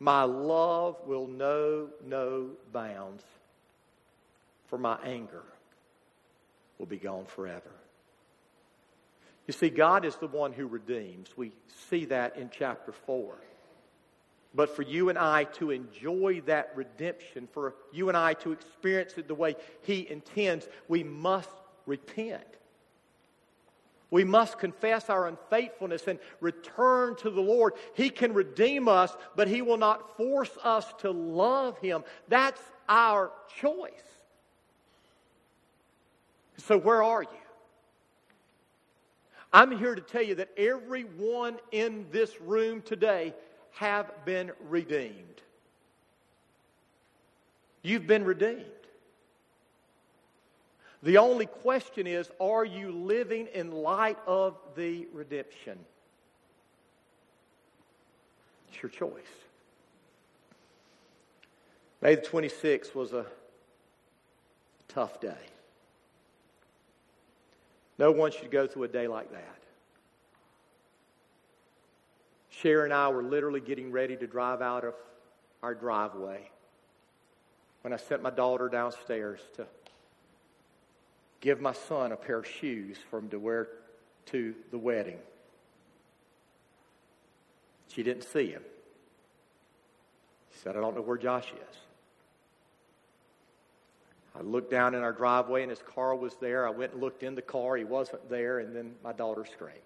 my 0.00 0.22
love 0.22 0.96
will 1.06 1.26
know 1.26 1.88
no 2.06 2.50
bounds, 2.72 3.24
for 4.68 4.78
my 4.78 4.96
anger 5.04 5.42
will 6.78 6.86
be 6.86 6.98
gone 6.98 7.24
forever. 7.26 7.70
You 9.46 9.52
see, 9.52 9.70
God 9.70 10.04
is 10.04 10.14
the 10.16 10.28
one 10.28 10.52
who 10.52 10.66
redeems. 10.66 11.30
We 11.36 11.52
see 11.90 12.04
that 12.06 12.36
in 12.36 12.50
chapter 12.56 12.92
4. 12.92 13.34
But 14.54 14.74
for 14.74 14.82
you 14.82 15.08
and 15.08 15.18
I 15.18 15.44
to 15.44 15.70
enjoy 15.70 16.42
that 16.46 16.72
redemption, 16.74 17.48
for 17.52 17.74
you 17.92 18.08
and 18.08 18.16
I 18.16 18.34
to 18.34 18.52
experience 18.52 19.14
it 19.16 19.28
the 19.28 19.34
way 19.34 19.56
He 19.82 20.08
intends, 20.08 20.68
we 20.88 21.04
must 21.04 21.50
repent. 21.86 22.42
We 24.10 24.24
must 24.24 24.58
confess 24.58 25.10
our 25.10 25.28
unfaithfulness 25.28 26.06
and 26.06 26.18
return 26.40 27.14
to 27.16 27.30
the 27.30 27.42
Lord. 27.42 27.74
He 27.94 28.08
can 28.08 28.32
redeem 28.32 28.88
us, 28.88 29.14
but 29.36 29.48
He 29.48 29.60
will 29.60 29.76
not 29.76 30.16
force 30.16 30.56
us 30.64 30.86
to 31.00 31.10
love 31.10 31.78
Him. 31.78 32.04
That's 32.28 32.60
our 32.88 33.30
choice. 33.60 33.92
So, 36.56 36.78
where 36.78 37.02
are 37.02 37.22
you? 37.22 37.28
I'm 39.52 39.76
here 39.76 39.94
to 39.94 40.00
tell 40.00 40.22
you 40.22 40.34
that 40.36 40.50
everyone 40.56 41.58
in 41.70 42.06
this 42.10 42.40
room 42.40 42.82
today 42.82 43.34
have 43.78 44.10
been 44.24 44.50
redeemed. 44.68 45.40
You've 47.82 48.08
been 48.08 48.24
redeemed. 48.24 48.64
The 51.04 51.18
only 51.18 51.46
question 51.46 52.08
is 52.08 52.28
are 52.40 52.64
you 52.64 52.90
living 52.90 53.46
in 53.54 53.70
light 53.70 54.18
of 54.26 54.56
the 54.74 55.06
redemption? 55.12 55.78
It's 58.68 58.82
your 58.82 58.90
choice. 58.90 59.12
May 62.02 62.16
the 62.16 62.22
26th 62.22 62.94
was 62.96 63.12
a 63.12 63.26
tough 64.88 65.20
day. 65.20 65.34
No 67.96 68.10
one 68.10 68.32
should 68.32 68.50
go 68.50 68.66
through 68.66 68.84
a 68.84 68.88
day 68.88 69.06
like 69.06 69.30
that. 69.30 69.57
Sherry 72.60 72.84
and 72.84 72.92
I 72.92 73.08
were 73.08 73.22
literally 73.22 73.60
getting 73.60 73.92
ready 73.92 74.16
to 74.16 74.26
drive 74.26 74.62
out 74.62 74.84
of 74.84 74.94
our 75.62 75.74
driveway 75.74 76.50
when 77.82 77.92
I 77.92 77.96
sent 77.96 78.22
my 78.22 78.30
daughter 78.30 78.68
downstairs 78.68 79.40
to 79.54 79.66
give 81.40 81.60
my 81.60 81.72
son 81.72 82.10
a 82.10 82.16
pair 82.16 82.38
of 82.38 82.46
shoes 82.46 82.96
for 83.10 83.20
him 83.20 83.28
to 83.28 83.38
wear 83.38 83.68
to 84.26 84.54
the 84.72 84.78
wedding. 84.78 85.18
She 87.88 88.02
didn't 88.02 88.24
see 88.24 88.50
him. 88.50 88.62
She 90.52 90.58
said, 90.58 90.76
I 90.76 90.80
don't 90.80 90.96
know 90.96 91.02
where 91.02 91.16
Josh 91.16 91.46
is. 91.52 91.76
I 94.36 94.42
looked 94.42 94.70
down 94.70 94.94
in 94.94 95.02
our 95.02 95.12
driveway 95.12 95.62
and 95.62 95.70
his 95.70 95.82
car 95.82 96.14
was 96.14 96.34
there. 96.40 96.66
I 96.66 96.70
went 96.70 96.92
and 96.92 97.00
looked 97.00 97.22
in 97.22 97.34
the 97.34 97.42
car. 97.42 97.76
He 97.76 97.84
wasn't 97.84 98.28
there. 98.28 98.58
And 98.58 98.74
then 98.74 98.94
my 99.02 99.12
daughter 99.12 99.44
screamed. 99.44 99.78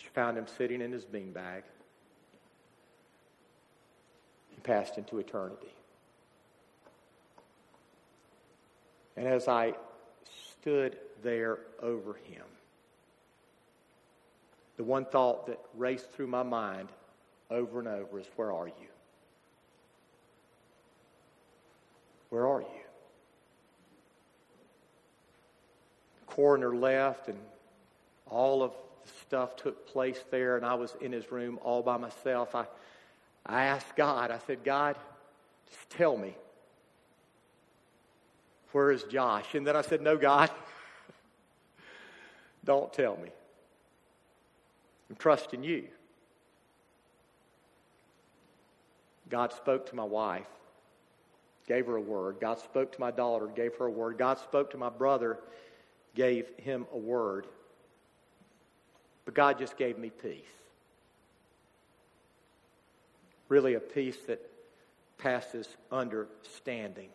She 0.00 0.08
found 0.08 0.38
him 0.38 0.46
sitting 0.46 0.80
in 0.80 0.92
his 0.92 1.04
beanbag. 1.04 1.62
He 4.48 4.60
passed 4.62 4.96
into 4.96 5.18
eternity. 5.18 5.74
And 9.16 9.28
as 9.28 9.46
I 9.46 9.74
stood 10.52 10.96
there 11.22 11.58
over 11.82 12.14
him, 12.14 12.44
the 14.78 14.84
one 14.84 15.04
thought 15.04 15.46
that 15.48 15.60
raced 15.76 16.10
through 16.12 16.28
my 16.28 16.42
mind 16.42 16.88
over 17.50 17.80
and 17.80 17.88
over 17.88 18.18
is 18.18 18.26
where 18.36 18.52
are 18.52 18.68
you? 18.68 18.72
Where 22.30 22.46
are 22.46 22.62
you? 22.62 22.66
The 26.20 26.32
coroner 26.32 26.74
left, 26.74 27.28
and 27.28 27.38
all 28.30 28.62
of 28.62 28.72
stuff 29.22 29.56
took 29.56 29.86
place 29.86 30.22
there, 30.30 30.56
and 30.56 30.64
I 30.64 30.74
was 30.74 30.96
in 31.00 31.12
his 31.12 31.30
room 31.30 31.58
all 31.62 31.82
by 31.82 31.96
myself. 31.96 32.54
I, 32.54 32.66
I 33.46 33.64
asked 33.64 33.96
God, 33.96 34.30
I 34.30 34.38
said, 34.46 34.64
God, 34.64 34.96
just 35.68 35.90
tell 35.90 36.16
me, 36.16 36.34
where 38.72 38.90
is 38.90 39.02
Josh? 39.04 39.54
And 39.54 39.66
then 39.66 39.76
I 39.76 39.82
said, 39.82 40.00
No, 40.00 40.16
God, 40.16 40.50
don't 42.64 42.92
tell 42.92 43.16
me. 43.16 43.30
I'm 45.08 45.16
trusting 45.16 45.64
you. 45.64 45.88
God 49.28 49.52
spoke 49.52 49.88
to 49.90 49.96
my 49.96 50.04
wife, 50.04 50.46
gave 51.66 51.86
her 51.86 51.96
a 51.96 52.00
word. 52.00 52.38
God 52.40 52.58
spoke 52.58 52.92
to 52.92 53.00
my 53.00 53.10
daughter, 53.10 53.46
gave 53.46 53.76
her 53.76 53.86
a 53.86 53.90
word. 53.90 54.18
God 54.18 54.38
spoke 54.38 54.70
to 54.70 54.76
my 54.76 54.88
brother, 54.88 55.38
gave 56.14 56.48
him 56.58 56.86
a 56.92 56.98
word. 56.98 57.46
But 59.30 59.36
God 59.36 59.58
just 59.60 59.76
gave 59.76 59.96
me 59.96 60.10
peace. 60.10 60.42
Really, 63.48 63.74
a 63.74 63.78
peace 63.78 64.16
that 64.26 64.40
passes 65.18 65.68
understanding. 65.92 67.10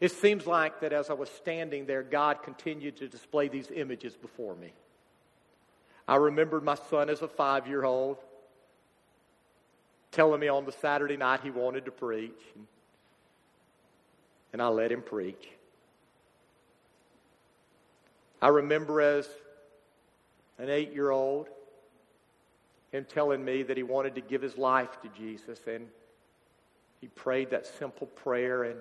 It 0.00 0.12
seems 0.12 0.46
like 0.46 0.78
that 0.78 0.92
as 0.92 1.10
I 1.10 1.14
was 1.14 1.28
standing 1.28 1.86
there, 1.86 2.04
God 2.04 2.44
continued 2.44 2.98
to 2.98 3.08
display 3.08 3.48
these 3.48 3.68
images 3.74 4.14
before 4.14 4.54
me. 4.54 4.72
I 6.06 6.16
remembered 6.16 6.62
my 6.62 6.76
son 6.76 7.10
as 7.10 7.20
a 7.20 7.26
five 7.26 7.66
year 7.66 7.84
old 7.84 8.18
telling 10.12 10.38
me 10.38 10.46
on 10.46 10.64
the 10.64 10.70
Saturday 10.70 11.16
night 11.16 11.40
he 11.42 11.50
wanted 11.50 11.86
to 11.86 11.90
preach. 11.90 12.30
And 14.52 14.62
I 14.62 14.68
let 14.68 14.92
him 14.92 15.02
preach. 15.02 15.48
I 18.40 18.50
remember 18.50 19.00
as 19.00 19.28
an 20.58 20.70
eight 20.70 20.92
year 20.92 21.10
old 21.10 21.48
him 22.94 23.04
telling 23.08 23.44
me 23.44 23.64
that 23.64 23.76
he 23.76 23.82
wanted 23.82 24.14
to 24.14 24.20
give 24.20 24.40
his 24.40 24.56
life 24.56 25.00
to 25.02 25.08
Jesus. 25.08 25.58
And 25.66 25.88
he 27.00 27.08
prayed 27.08 27.50
that 27.50 27.66
simple 27.66 28.06
prayer 28.06 28.62
and 28.62 28.78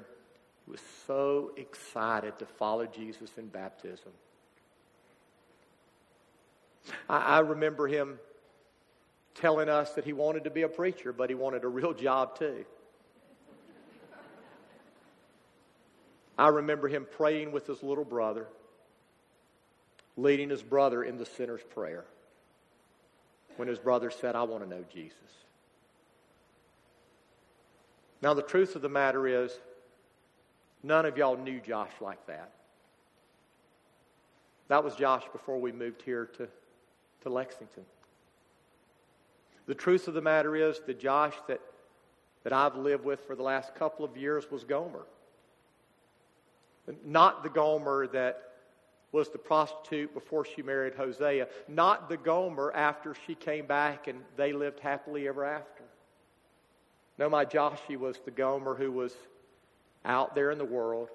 he 0.65 0.71
was 0.71 0.82
so 1.07 1.51
excited 1.57 2.38
to 2.38 2.45
follow 2.45 2.86
Jesus 2.86 3.32
in 3.38 3.47
baptism. 3.47 4.11
I, 7.09 7.17
I 7.17 7.39
remember 7.39 7.88
him 7.88 8.19
telling 9.34 9.67
us 9.67 9.93
that 9.93 10.05
he 10.05 10.13
wanted 10.13 10.43
to 10.43 10.51
be 10.51 10.61
a 10.61 10.69
preacher, 10.69 11.11
but 11.11 11.30
he 11.30 11.36
wanted 11.36 11.63
a 11.63 11.67
real 11.67 11.93
job 11.93 12.38
too. 12.38 12.65
I 16.38 16.49
remember 16.49 16.88
him 16.88 17.07
praying 17.17 17.51
with 17.51 17.65
his 17.65 17.82
little 17.82 18.05
brother, 18.05 18.47
leading 20.18 20.49
his 20.49 20.61
brother 20.61 21.03
in 21.03 21.18
the 21.18 21.26
sinner's 21.26 21.64
prayer 21.74 22.05
when 23.57 23.68
his 23.68 23.80
brother 23.80 24.11
said, 24.11 24.36
I 24.36 24.43
want 24.43 24.64
to 24.64 24.70
know 24.70 24.84
Jesus. 24.91 25.18
Now, 28.22 28.34
the 28.34 28.41
truth 28.41 28.76
of 28.76 28.82
the 28.82 28.89
matter 28.89 29.28
is, 29.28 29.51
none 30.82 31.05
of 31.05 31.18
y'all 31.18 31.38
knew 31.38 31.59
Josh 31.59 31.91
like 31.99 32.26
that. 32.28 32.51
That 34.70 34.84
was 34.84 34.95
Josh 34.95 35.24
before 35.32 35.59
we 35.59 35.72
moved 35.72 36.01
here 36.01 36.30
to, 36.38 36.47
to 37.24 37.30
Lexington. 37.30 37.84
The 39.66 39.76
truth 39.76 40.07
of 40.07 40.14
the 40.14 40.22
matter 40.22 40.55
is, 40.55 40.80
the 40.86 40.93
Josh 40.93 41.36
that, 41.47 41.59
that 42.43 42.53
I've 42.53 42.76
lived 42.76 43.03
with 43.03 43.20
for 43.28 43.36
the 43.36 43.43
last 43.43 43.76
couple 43.76 44.05
of 44.05 44.16
years 44.16 44.49
was 44.49 44.64
Gomer. 44.64 45.05
Not 47.05 47.43
the 47.43 47.49
Gomer 47.49 48.07
that 48.07 48.53
was 49.14 49.30
the 49.30 49.38
prostitute 49.38 50.14
before 50.14 50.43
she 50.43 50.61
married 50.61 50.95
Hosea, 50.95 51.47
not 51.70 52.09
the 52.09 52.18
Gomer 52.18 52.74
after 52.76 53.16
she 53.26 53.36
came 53.36 53.66
back 53.66 54.07
and 54.07 54.20
they 54.36 54.51
lived 54.51 54.82
happily 54.82 55.28
ever 55.28 55.45
after. 55.45 55.84
No, 57.18 57.30
my 57.30 57.45
Joshie 57.45 57.97
was 57.97 58.18
the 58.26 58.32
Gomer 58.32 58.76
who 58.76 58.91
was 58.91 59.14
out 60.03 60.36
there 60.36 60.51
in 60.51 60.57
the 60.57 60.66
world 60.66 61.09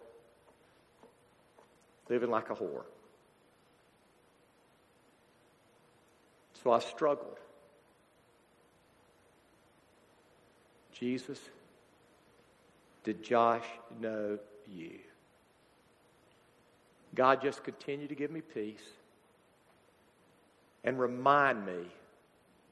living 2.09 2.31
like 2.31 2.49
a 2.51 2.55
whore. 2.55 2.85
So 6.63 6.73
I 6.73 6.79
struggled. 6.79 7.37
Jesus, 10.93 11.39
did 13.05 13.23
Josh 13.23 13.67
know 14.01 14.39
you? 14.67 14.99
God 17.15 17.43
just 17.43 17.65
continued 17.65 18.11
to 18.11 18.15
give 18.15 18.31
me 18.31 18.41
peace 18.41 18.85
and 20.85 20.99
remind 20.99 21.67
me 21.67 21.87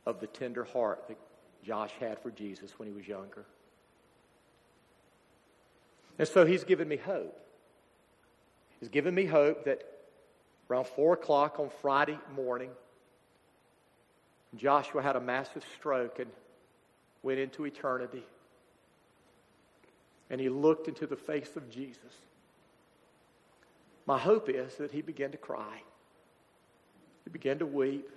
of 0.05 0.21
the 0.21 0.27
tender 0.27 0.65
heart 0.65 1.09
that 1.09 1.19
Josh 1.65 1.91
had 1.99 2.19
for 2.21 2.31
Jesus 2.31 2.79
when 2.79 2.89
he 2.89 2.95
was 2.95 3.09
younger. 3.09 3.45
And 6.19 6.29
so 6.29 6.47
he's 6.47 6.65
given 6.65 6.89
me 6.89 6.97
hope. 6.97 7.39
He's 8.81 8.89
given 8.89 9.15
me 9.15 9.27
hope 9.27 9.65
that 9.65 9.83
around 10.71 10.87
4 10.87 11.15
o'clock 11.15 11.59
on 11.59 11.71
Friday 11.83 12.19
morning, 12.35 12.71
Joshua 14.55 15.03
had 15.03 15.17
a 15.17 15.21
massive 15.21 15.65
stroke 15.77 16.19
and 16.19 16.31
went 17.23 17.39
into 17.39 17.65
eternity. 17.65 18.23
And 20.31 20.41
he 20.41 20.49
looked 20.49 20.89
into 20.89 21.07
the 21.07 21.17
face 21.17 21.51
of 21.57 21.71
Jesus. 21.71 22.01
My 24.07 24.19
hope 24.19 24.49
is 24.49 24.77
that 24.77 24.93
he 24.93 25.03
began 25.03 25.33
to 25.33 25.37
cry. 25.37 25.83
He 27.25 27.31
began 27.31 27.59
to 27.59 27.67
weep. 27.67 28.09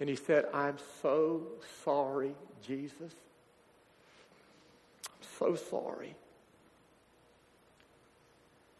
And 0.00 0.08
he 0.08 0.16
said, 0.16 0.46
I'm 0.52 0.76
so 1.00 1.42
sorry, 1.84 2.34
Jesus. 2.66 3.14
I'm 5.06 5.28
so 5.38 5.54
sorry. 5.54 6.14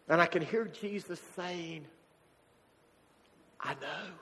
And 0.08 0.20
I 0.20 0.26
can 0.26 0.42
hear 0.42 0.66
Jesus 0.66 1.20
saying, 1.36 1.84
I 3.60 3.74
know. 3.74 4.12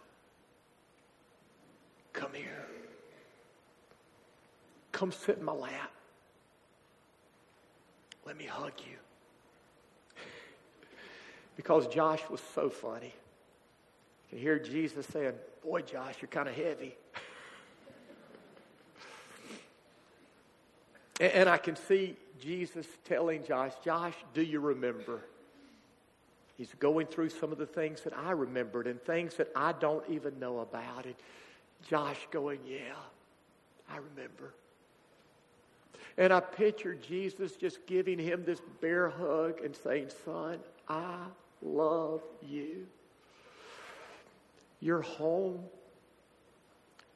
Come 2.13 2.33
here. 2.33 2.67
Come 4.93 5.11
sit 5.11 5.39
in 5.39 5.45
my 5.45 5.53
lap. 5.53 5.91
Let 8.25 8.37
me 8.37 8.45
hug 8.45 8.73
you. 8.79 8.97
Because 11.57 11.87
Josh 11.89 12.23
was 12.31 12.41
so 12.55 12.69
funny. 12.69 13.13
You 14.25 14.31
can 14.31 14.39
hear 14.39 14.59
Jesus 14.59 15.07
saying, 15.07 15.35
Boy, 15.65 15.83
Josh, 15.83 16.17
you're 16.21 16.29
kind 16.29 16.49
of 16.49 16.55
heavy. 16.55 16.95
and, 21.21 21.33
and 21.33 21.49
I 21.49 21.57
can 21.57 21.77
see 21.77 22.17
Jesus 22.41 22.87
telling 23.05 23.45
Josh, 23.45 23.73
Josh, 23.85 24.15
do 24.35 24.43
you 24.43 24.61
remember? 24.61 25.21
He's 26.57 26.73
going 26.79 27.07
through 27.07 27.31
some 27.31 27.51
of 27.51 27.59
the 27.59 27.67
things 27.67 28.03
that 28.03 28.17
I 28.17 28.31
remembered 28.31 28.87
and 28.87 29.01
things 29.03 29.35
that 29.37 29.49
I 29.57 29.73
don't 29.73 30.09
even 30.09 30.39
know 30.39 30.61
about. 30.61 31.05
And 31.05 31.15
Josh 31.89 32.29
going, 32.31 32.61
Yeah, 32.67 32.95
I 33.91 33.97
remember. 33.97 34.55
And 36.17 36.33
I 36.33 36.41
picture 36.41 36.95
Jesus 36.95 37.53
just 37.53 37.85
giving 37.87 38.19
him 38.19 38.45
this 38.45 38.61
bear 38.81 39.11
hug 39.11 39.61
and 39.65 39.75
saying, 39.75 40.11
Son, 40.25 40.59
I 40.89 41.17
love 41.63 42.23
you. 42.43 42.87
You're 44.81 45.03
home. 45.03 45.61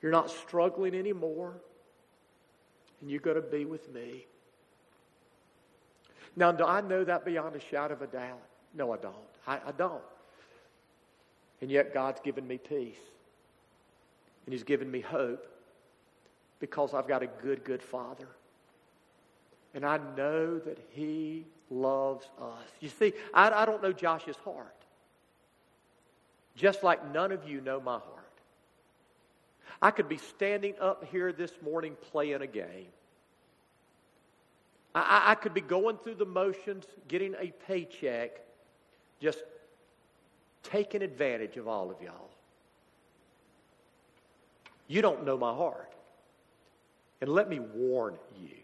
You're 0.01 0.12
not 0.12 0.30
struggling 0.30 0.95
anymore. 0.95 1.55
And 3.01 3.11
you're 3.11 3.20
going 3.20 3.36
to 3.36 3.43
be 3.43 3.64
with 3.64 3.93
me. 3.93 4.24
Now, 6.36 6.53
do 6.53 6.64
I 6.64 6.80
know 6.80 7.05
that 7.05 7.24
beyond 7.24 7.57
a 7.57 7.61
shadow 7.61 7.95
of 7.95 8.03
a 8.03 8.07
doubt? 8.07 8.41
No, 8.74 8.93
I 8.93 8.97
don't. 8.97 9.14
I, 9.47 9.57
I 9.66 9.72
don't. 9.76 10.03
And 11.61 11.70
yet, 11.70 11.93
God's 11.93 12.20
given 12.20 12.47
me 12.47 12.59
peace. 12.59 13.01
And 14.47 14.53
He's 14.53 14.62
given 14.62 14.91
me 14.91 15.01
hope 15.01 15.47
because 16.61 16.95
I've 16.95 17.09
got 17.09 17.22
a 17.22 17.26
good, 17.26 17.64
good 17.64 17.82
Father. 17.82 18.28
And 19.74 19.84
I 19.84 19.99
know 20.16 20.59
that 20.59 20.78
He 20.91 21.45
loves 21.71 22.27
us. 22.41 22.66
You 22.81 22.89
see, 22.89 23.12
I, 23.33 23.51
I 23.51 23.66
don't 23.66 23.83
know 23.83 23.93
Josh's 23.93 24.37
heart. 24.45 24.75
Just 26.57 26.83
like 26.83 27.12
none 27.12 27.33
of 27.33 27.49
you 27.49 27.61
know 27.61 27.81
my 27.81 27.99
heart. 27.99 28.25
I 29.81 29.91
could 29.91 30.09
be 30.09 30.16
standing 30.16 30.75
up 30.81 31.05
here 31.11 31.33
this 31.33 31.53
morning 31.62 31.97
playing 32.11 32.43
a 32.43 32.47
game. 32.47 32.89
I, 34.95 35.23
I 35.27 35.35
could 35.37 35.55
be 35.55 35.61
going 35.61 35.99
through 35.99 36.16
the 36.16 36.27
motions, 36.27 36.85
getting 37.07 37.35
a 37.39 37.53
paycheck, 37.66 38.41
just 39.21 39.39
taking 40.62 41.03
advantage 41.03 41.57
of 41.57 41.69
all 41.69 41.91
of 41.91 42.03
y'all. 42.03 42.31
You 44.89 45.03
don't 45.03 45.25
know 45.25 45.37
my 45.37 45.53
heart. 45.53 45.93
And 47.21 47.31
let 47.31 47.49
me 47.49 47.61
warn 47.61 48.16
you 48.41 48.57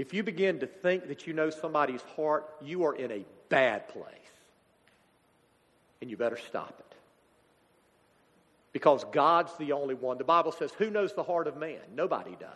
if 0.00 0.14
you 0.14 0.22
begin 0.22 0.60
to 0.60 0.66
think 0.66 1.08
that 1.08 1.26
you 1.26 1.34
know 1.34 1.50
somebody's 1.50 2.00
heart, 2.16 2.48
you 2.62 2.84
are 2.84 2.94
in 2.94 3.12
a 3.12 3.24
bad 3.50 3.86
place. 3.88 4.06
And 6.00 6.10
you 6.10 6.16
better 6.16 6.38
stop 6.38 6.74
it. 6.78 6.96
Because 8.72 9.04
God's 9.12 9.54
the 9.58 9.72
only 9.72 9.94
one. 9.94 10.16
The 10.16 10.24
Bible 10.24 10.52
says, 10.52 10.72
Who 10.78 10.88
knows 10.88 11.12
the 11.12 11.22
heart 11.22 11.46
of 11.46 11.58
man? 11.58 11.80
Nobody 11.94 12.34
does. 12.40 12.48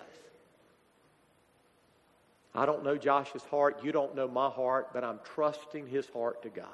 I 2.54 2.64
don't 2.64 2.82
know 2.82 2.96
Josh's 2.96 3.44
heart. 3.44 3.84
You 3.84 3.92
don't 3.92 4.14
know 4.14 4.28
my 4.28 4.48
heart, 4.48 4.94
but 4.94 5.04
I'm 5.04 5.18
trusting 5.34 5.88
his 5.88 6.08
heart 6.08 6.42
to 6.44 6.48
God. 6.48 6.66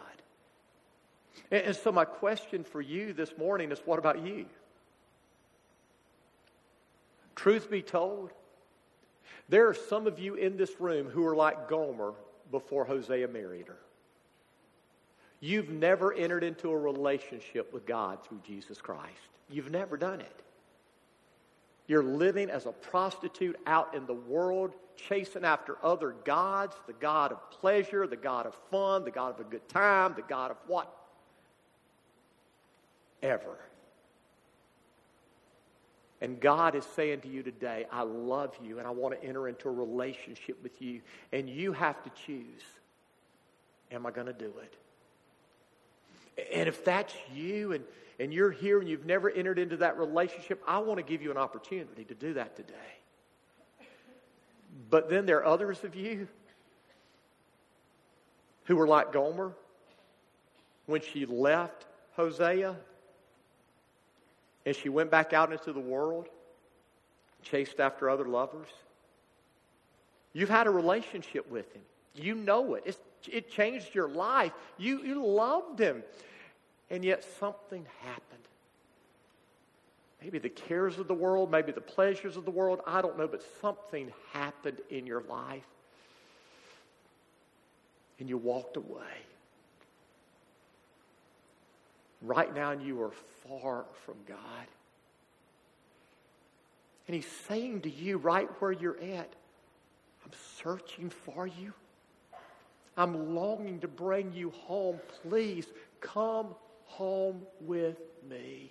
And, 1.50 1.62
and 1.62 1.76
so, 1.76 1.90
my 1.90 2.04
question 2.04 2.62
for 2.62 2.80
you 2.80 3.12
this 3.12 3.36
morning 3.36 3.72
is 3.72 3.80
what 3.84 3.98
about 3.98 4.24
you? 4.24 4.46
Truth 7.34 7.70
be 7.70 7.82
told, 7.82 8.30
there 9.48 9.68
are 9.68 9.74
some 9.74 10.06
of 10.06 10.18
you 10.18 10.34
in 10.34 10.56
this 10.56 10.80
room 10.80 11.08
who 11.08 11.26
are 11.26 11.36
like 11.36 11.68
Gomer 11.68 12.12
before 12.50 12.84
Hosea 12.84 13.28
married 13.28 13.68
her. 13.68 13.78
You've 15.40 15.70
never 15.70 16.12
entered 16.12 16.44
into 16.44 16.70
a 16.70 16.76
relationship 16.76 17.72
with 17.72 17.86
God 17.86 18.24
through 18.24 18.40
Jesus 18.46 18.80
Christ. 18.80 19.28
You've 19.48 19.70
never 19.70 19.96
done 19.96 20.20
it. 20.20 20.42
You're 21.86 22.04
living 22.04 22.50
as 22.50 22.66
a 22.66 22.72
prostitute 22.72 23.58
out 23.66 23.94
in 23.94 24.06
the 24.06 24.14
world, 24.14 24.74
chasing 24.96 25.44
after 25.44 25.76
other 25.82 26.14
gods 26.24 26.76
the 26.86 26.92
God 26.92 27.32
of 27.32 27.50
pleasure, 27.50 28.06
the 28.06 28.16
God 28.16 28.46
of 28.46 28.54
fun, 28.70 29.04
the 29.04 29.10
God 29.10 29.34
of 29.34 29.40
a 29.40 29.50
good 29.50 29.68
time, 29.68 30.12
the 30.14 30.22
God 30.22 30.52
of 30.52 30.56
what? 30.66 30.94
Ever. 33.22 33.58
And 36.20 36.38
God 36.38 36.74
is 36.74 36.84
saying 36.96 37.20
to 37.22 37.28
you 37.28 37.42
today, 37.42 37.86
I 37.90 38.02
love 38.02 38.54
you 38.62 38.78
and 38.78 38.86
I 38.86 38.90
want 38.90 39.18
to 39.18 39.26
enter 39.26 39.48
into 39.48 39.68
a 39.68 39.72
relationship 39.72 40.62
with 40.62 40.82
you. 40.82 41.00
And 41.32 41.48
you 41.48 41.72
have 41.72 42.02
to 42.02 42.10
choose 42.26 42.62
Am 43.92 44.06
I 44.06 44.10
going 44.10 44.26
to 44.28 44.32
do 44.32 44.52
it? 44.62 44.76
And 46.54 46.68
if 46.68 46.84
that's 46.84 47.12
you 47.34 47.72
and, 47.72 47.84
and 48.18 48.32
you're 48.32 48.50
here 48.50 48.78
and 48.78 48.88
you've 48.88 49.04
never 49.04 49.28
entered 49.28 49.58
into 49.58 49.78
that 49.78 49.98
relationship, 49.98 50.62
I 50.66 50.78
want 50.78 50.98
to 50.98 51.02
give 51.02 51.22
you 51.22 51.30
an 51.30 51.36
opportunity 51.36 52.04
to 52.04 52.14
do 52.14 52.34
that 52.34 52.56
today. 52.56 52.74
But 54.88 55.10
then 55.10 55.26
there 55.26 55.38
are 55.38 55.46
others 55.46 55.82
of 55.84 55.96
you 55.96 56.28
who 58.64 58.76
were 58.76 58.86
like 58.86 59.12
Gomer 59.12 59.52
when 60.86 61.00
she 61.00 61.26
left 61.26 61.86
Hosea 62.14 62.76
and 64.66 64.76
she 64.76 64.88
went 64.88 65.10
back 65.10 65.32
out 65.32 65.52
into 65.52 65.72
the 65.72 65.80
world, 65.80 66.28
chased 67.42 67.80
after 67.80 68.10
other 68.10 68.26
lovers. 68.26 68.68
You've 70.32 70.50
had 70.50 70.66
a 70.66 70.70
relationship 70.70 71.50
with 71.50 71.72
him. 71.74 71.82
You 72.14 72.34
know 72.34 72.74
it. 72.74 72.82
It's, 72.86 72.98
it 73.30 73.50
changed 73.50 73.94
your 73.94 74.08
life. 74.08 74.52
You, 74.78 75.02
you 75.02 75.24
loved 75.24 75.78
him. 75.78 76.02
And 76.90 77.04
yet 77.04 77.24
something 77.38 77.86
happened. 78.02 78.40
Maybe 80.22 80.38
the 80.38 80.50
cares 80.50 80.98
of 80.98 81.08
the 81.08 81.14
world, 81.14 81.50
maybe 81.50 81.72
the 81.72 81.80
pleasures 81.80 82.36
of 82.36 82.44
the 82.44 82.50
world, 82.50 82.80
I 82.86 83.00
don't 83.00 83.16
know, 83.16 83.26
but 83.26 83.42
something 83.60 84.12
happened 84.32 84.78
in 84.90 85.06
your 85.06 85.22
life. 85.22 85.64
And 88.18 88.28
you 88.28 88.36
walked 88.36 88.76
away. 88.76 89.24
Right 92.22 92.54
now, 92.54 92.72
you 92.72 93.02
are 93.02 93.12
far 93.48 93.84
from 94.04 94.16
God. 94.26 94.66
And 97.06 97.14
He's 97.14 97.30
saying 97.48 97.82
to 97.82 97.90
you, 97.90 98.18
right 98.18 98.48
where 98.60 98.72
you're 98.72 98.98
at, 99.00 99.32
I'm 100.24 100.32
searching 100.62 101.10
for 101.10 101.46
you. 101.46 101.72
I'm 102.96 103.34
longing 103.34 103.80
to 103.80 103.88
bring 103.88 104.32
you 104.34 104.50
home. 104.50 105.00
Please 105.22 105.66
come 106.00 106.48
home 106.84 107.42
with 107.62 107.96
me. 108.28 108.70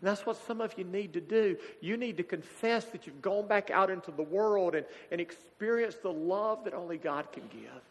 And 0.00 0.10
that's 0.10 0.26
what 0.26 0.36
some 0.36 0.60
of 0.60 0.76
you 0.76 0.84
need 0.84 1.14
to 1.14 1.20
do. 1.20 1.56
You 1.80 1.96
need 1.96 2.18
to 2.18 2.22
confess 2.22 2.84
that 2.86 3.06
you've 3.06 3.22
gone 3.22 3.46
back 3.46 3.70
out 3.70 3.88
into 3.90 4.10
the 4.10 4.22
world 4.22 4.74
and, 4.74 4.84
and 5.10 5.18
experience 5.20 5.96
the 6.02 6.12
love 6.12 6.64
that 6.64 6.74
only 6.74 6.98
God 6.98 7.32
can 7.32 7.44
give. 7.50 7.82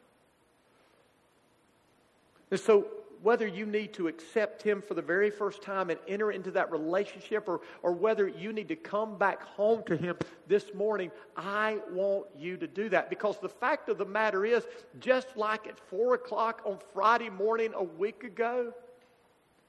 And 2.51 2.59
so 2.59 2.85
whether 3.23 3.47
you 3.47 3.65
need 3.65 3.93
to 3.93 4.07
accept 4.07 4.61
Him 4.61 4.81
for 4.81 4.93
the 4.93 5.01
very 5.01 5.31
first 5.31 5.63
time 5.63 5.89
and 5.89 5.99
enter 6.07 6.31
into 6.31 6.51
that 6.51 6.71
relationship 6.71 7.47
or, 7.47 7.61
or 7.81 7.93
whether 7.93 8.27
you 8.27 8.53
need 8.53 8.67
to 8.67 8.75
come 8.75 9.17
back 9.17 9.41
home 9.41 9.81
to 9.87 9.95
Him 9.95 10.17
this 10.47 10.73
morning, 10.73 11.09
I 11.35 11.79
want 11.89 12.25
you 12.37 12.57
to 12.57 12.67
do 12.67 12.89
that. 12.89 13.09
Because 13.09 13.39
the 13.39 13.49
fact 13.49 13.87
of 13.89 13.97
the 13.97 14.05
matter 14.05 14.45
is, 14.45 14.65
just 14.99 15.37
like 15.37 15.67
at 15.67 15.79
4 15.79 16.15
o'clock 16.15 16.61
on 16.65 16.77
Friday 16.93 17.29
morning 17.29 17.71
a 17.73 17.83
week 17.83 18.25
ago, 18.25 18.73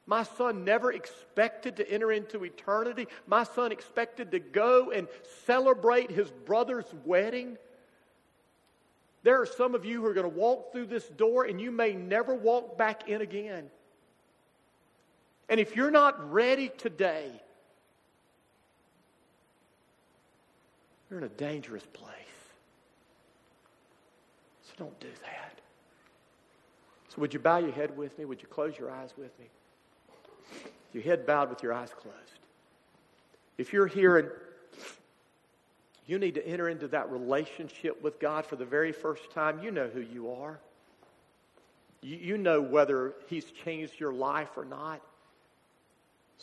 my 0.06 0.24
son 0.24 0.64
never 0.64 0.92
expected 0.92 1.76
to 1.76 1.90
enter 1.90 2.12
into 2.12 2.44
eternity. 2.44 3.06
My 3.26 3.44
son 3.44 3.72
expected 3.72 4.32
to 4.32 4.38
go 4.38 4.90
and 4.90 5.08
celebrate 5.46 6.10
his 6.10 6.30
brother's 6.30 6.92
wedding. 7.04 7.56
There 9.24 9.40
are 9.40 9.46
some 9.46 9.74
of 9.74 9.86
you 9.86 10.02
who 10.02 10.06
are 10.06 10.14
going 10.14 10.30
to 10.30 10.38
walk 10.38 10.70
through 10.70 10.86
this 10.86 11.08
door 11.08 11.44
and 11.44 11.60
you 11.60 11.72
may 11.72 11.94
never 11.94 12.34
walk 12.34 12.76
back 12.78 13.08
in 13.08 13.22
again. 13.22 13.70
And 15.48 15.58
if 15.58 15.74
you're 15.74 15.90
not 15.90 16.30
ready 16.30 16.68
today, 16.68 17.30
you're 21.08 21.18
in 21.18 21.24
a 21.24 21.30
dangerous 21.30 21.84
place. 21.94 22.10
So 24.62 24.72
don't 24.78 25.00
do 25.00 25.08
that. 25.22 25.58
So, 27.08 27.20
would 27.20 27.32
you 27.32 27.40
bow 27.40 27.58
your 27.58 27.72
head 27.72 27.96
with 27.96 28.18
me? 28.18 28.24
Would 28.24 28.42
you 28.42 28.48
close 28.48 28.76
your 28.78 28.90
eyes 28.90 29.14
with 29.16 29.38
me? 29.38 29.46
Your 30.92 31.02
head 31.02 31.26
bowed 31.26 31.48
with 31.48 31.62
your 31.62 31.72
eyes 31.72 31.90
closed. 31.96 32.18
If 33.56 33.72
you're 33.72 33.86
here 33.86 34.18
and 34.18 34.28
you 36.06 36.18
need 36.18 36.34
to 36.34 36.46
enter 36.46 36.68
into 36.68 36.88
that 36.88 37.10
relationship 37.10 38.02
with 38.02 38.20
God 38.20 38.44
for 38.44 38.56
the 38.56 38.64
very 38.64 38.92
first 38.92 39.30
time. 39.30 39.62
You 39.62 39.70
know 39.70 39.88
who 39.88 40.00
you 40.00 40.32
are. 40.32 40.58
You, 42.02 42.16
you 42.16 42.38
know 42.38 42.60
whether 42.60 43.14
He's 43.28 43.46
changed 43.64 43.98
your 43.98 44.12
life 44.12 44.50
or 44.56 44.64
not. 44.64 45.00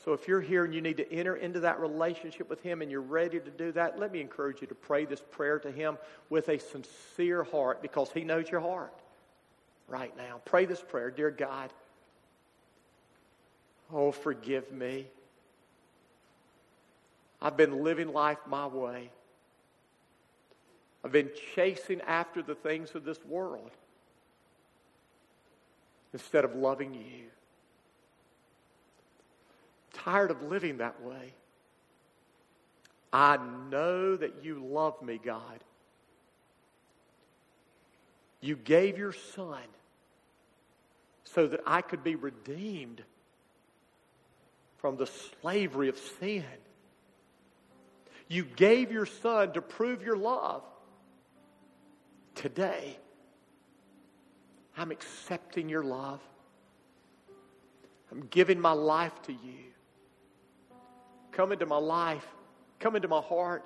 So 0.03 0.13
if 0.13 0.27
you're 0.27 0.41
here 0.41 0.65
and 0.65 0.73
you 0.73 0.81
need 0.81 0.97
to 0.97 1.13
enter 1.13 1.35
into 1.35 1.59
that 1.59 1.79
relationship 1.79 2.49
with 2.49 2.61
Him 2.63 2.81
and 2.81 2.89
you're 2.89 3.01
ready 3.01 3.39
to 3.39 3.51
do 3.51 3.71
that, 3.73 3.99
let 3.99 4.11
me 4.11 4.19
encourage 4.19 4.61
you 4.61 4.67
to 4.67 4.75
pray 4.75 5.05
this 5.05 5.21
prayer 5.31 5.59
to 5.59 5.71
Him 5.71 5.97
with 6.29 6.49
a 6.49 6.57
sincere 6.57 7.43
heart 7.43 7.83
because 7.83 8.09
He 8.11 8.23
knows 8.23 8.49
your 8.49 8.61
heart 8.61 8.93
right 9.87 10.15
now. 10.17 10.41
Pray 10.45 10.65
this 10.65 10.81
prayer 10.81 11.11
Dear 11.11 11.29
God, 11.29 11.71
oh, 13.93 14.11
forgive 14.11 14.71
me. 14.71 15.05
I've 17.39 17.57
been 17.57 17.83
living 17.83 18.11
life 18.11 18.39
my 18.47 18.65
way. 18.65 19.11
I've 21.03 21.11
been 21.11 21.31
chasing 21.55 22.01
after 22.01 22.41
the 22.41 22.55
things 22.55 22.93
of 22.93 23.03
this 23.03 23.23
world 23.25 23.71
instead 26.13 26.45
of 26.45 26.55
loving 26.55 26.93
you. 26.93 27.27
Tired 29.93 30.31
of 30.31 30.43
living 30.43 30.77
that 30.77 31.01
way. 31.03 31.33
I 33.11 33.37
know 33.69 34.15
that 34.15 34.43
you 34.43 34.63
love 34.63 35.01
me, 35.01 35.19
God. 35.23 35.63
You 38.39 38.55
gave 38.55 38.97
your 38.97 39.13
son 39.13 39.61
so 41.23 41.47
that 41.47 41.61
I 41.65 41.81
could 41.81 42.03
be 42.03 42.15
redeemed 42.15 43.01
from 44.77 44.97
the 44.97 45.07
slavery 45.07 45.89
of 45.89 45.97
sin. 46.19 46.43
You 48.27 48.43
gave 48.43 48.91
your 48.91 49.05
son 49.05 49.53
to 49.53 49.61
prove 49.61 50.03
your 50.03 50.17
love. 50.17 50.63
Today, 52.35 52.97
I'm 54.77 54.91
accepting 54.91 55.69
your 55.69 55.83
love. 55.83 56.21
I'm 58.11 58.21
giving 58.29 58.59
my 58.59 58.71
life 58.71 59.21
to 59.23 59.31
you. 59.31 59.71
Come 61.31 61.51
into 61.51 61.65
my 61.65 61.77
life. 61.77 62.25
Come 62.79 62.95
into 62.95 63.07
my 63.07 63.21
heart. 63.21 63.63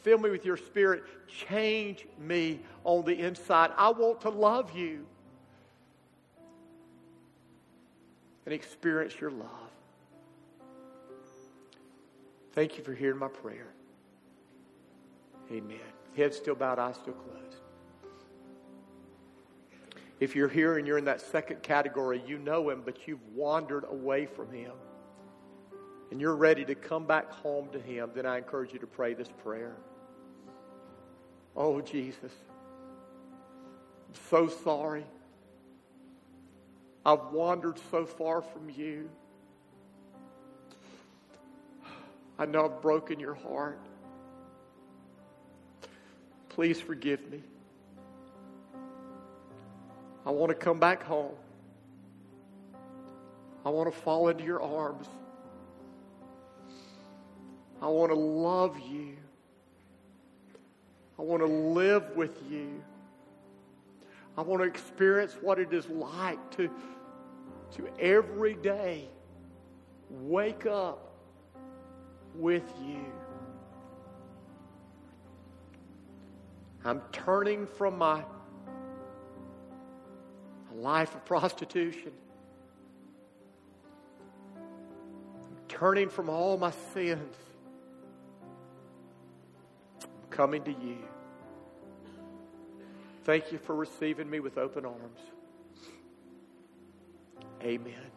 Fill 0.00 0.18
me 0.18 0.30
with 0.30 0.44
your 0.44 0.56
spirit. 0.56 1.04
Change 1.26 2.06
me 2.18 2.60
on 2.84 3.04
the 3.04 3.18
inside. 3.18 3.70
I 3.76 3.90
want 3.90 4.20
to 4.22 4.30
love 4.30 4.76
you 4.76 5.04
and 8.44 8.54
experience 8.54 9.20
your 9.20 9.32
love. 9.32 9.48
Thank 12.52 12.78
you 12.78 12.84
for 12.84 12.94
hearing 12.94 13.18
my 13.18 13.28
prayer. 13.28 13.66
Amen. 15.50 15.78
Head 16.16 16.32
still 16.32 16.54
bowed, 16.54 16.78
eyes 16.78 16.94
still 16.96 17.14
closed. 17.14 17.65
If 20.18 20.34
you're 20.34 20.48
here 20.48 20.78
and 20.78 20.86
you're 20.86 20.98
in 20.98 21.04
that 21.04 21.20
second 21.20 21.62
category, 21.62 22.22
you 22.26 22.38
know 22.38 22.70
him, 22.70 22.82
but 22.84 23.06
you've 23.06 23.26
wandered 23.34 23.84
away 23.88 24.26
from 24.26 24.50
him, 24.52 24.72
and 26.10 26.20
you're 26.20 26.36
ready 26.36 26.64
to 26.64 26.74
come 26.74 27.06
back 27.06 27.30
home 27.30 27.68
to 27.72 27.78
him, 27.78 28.10
then 28.14 28.24
I 28.24 28.38
encourage 28.38 28.72
you 28.72 28.78
to 28.78 28.86
pray 28.86 29.12
this 29.14 29.28
prayer. 29.42 29.76
Oh, 31.54 31.80
Jesus, 31.80 32.32
I'm 34.08 34.14
so 34.30 34.48
sorry. 34.48 35.04
I've 37.04 37.26
wandered 37.32 37.78
so 37.90 38.06
far 38.06 38.42
from 38.42 38.70
you. 38.70 39.08
I 42.38 42.46
know 42.46 42.64
I've 42.64 42.82
broken 42.82 43.20
your 43.20 43.34
heart. 43.34 43.78
Please 46.48 46.80
forgive 46.80 47.30
me. 47.30 47.42
I 50.26 50.30
want 50.30 50.48
to 50.48 50.54
come 50.56 50.80
back 50.80 51.04
home. 51.04 51.34
I 53.64 53.70
want 53.70 53.92
to 53.92 53.96
fall 54.00 54.28
into 54.28 54.42
your 54.42 54.60
arms. 54.60 55.06
I 57.80 57.86
want 57.86 58.10
to 58.10 58.18
love 58.18 58.76
you. 58.80 59.16
I 61.18 61.22
want 61.22 61.42
to 61.42 61.48
live 61.48 62.16
with 62.16 62.42
you. 62.50 62.82
I 64.36 64.42
want 64.42 64.62
to 64.62 64.68
experience 64.68 65.36
what 65.40 65.60
it 65.60 65.72
is 65.72 65.88
like 65.88 66.50
to, 66.56 66.68
to 67.76 67.88
every 68.00 68.54
day 68.54 69.08
wake 70.10 70.66
up 70.66 71.12
with 72.34 72.64
you. 72.84 73.04
I'm 76.84 77.00
turning 77.12 77.66
from 77.66 77.98
my 77.98 78.22
life 80.80 81.14
of 81.14 81.24
prostitution. 81.24 82.12
Turning 85.68 86.08
from 86.08 86.28
all 86.28 86.56
my 86.56 86.70
sins. 86.94 87.36
I'm 90.02 90.30
coming 90.30 90.62
to 90.64 90.70
you. 90.70 90.98
Thank 93.24 93.50
you 93.50 93.58
for 93.58 93.74
receiving 93.74 94.30
me 94.30 94.40
with 94.40 94.56
open 94.56 94.86
arms. 94.86 95.20
Amen. 97.62 98.15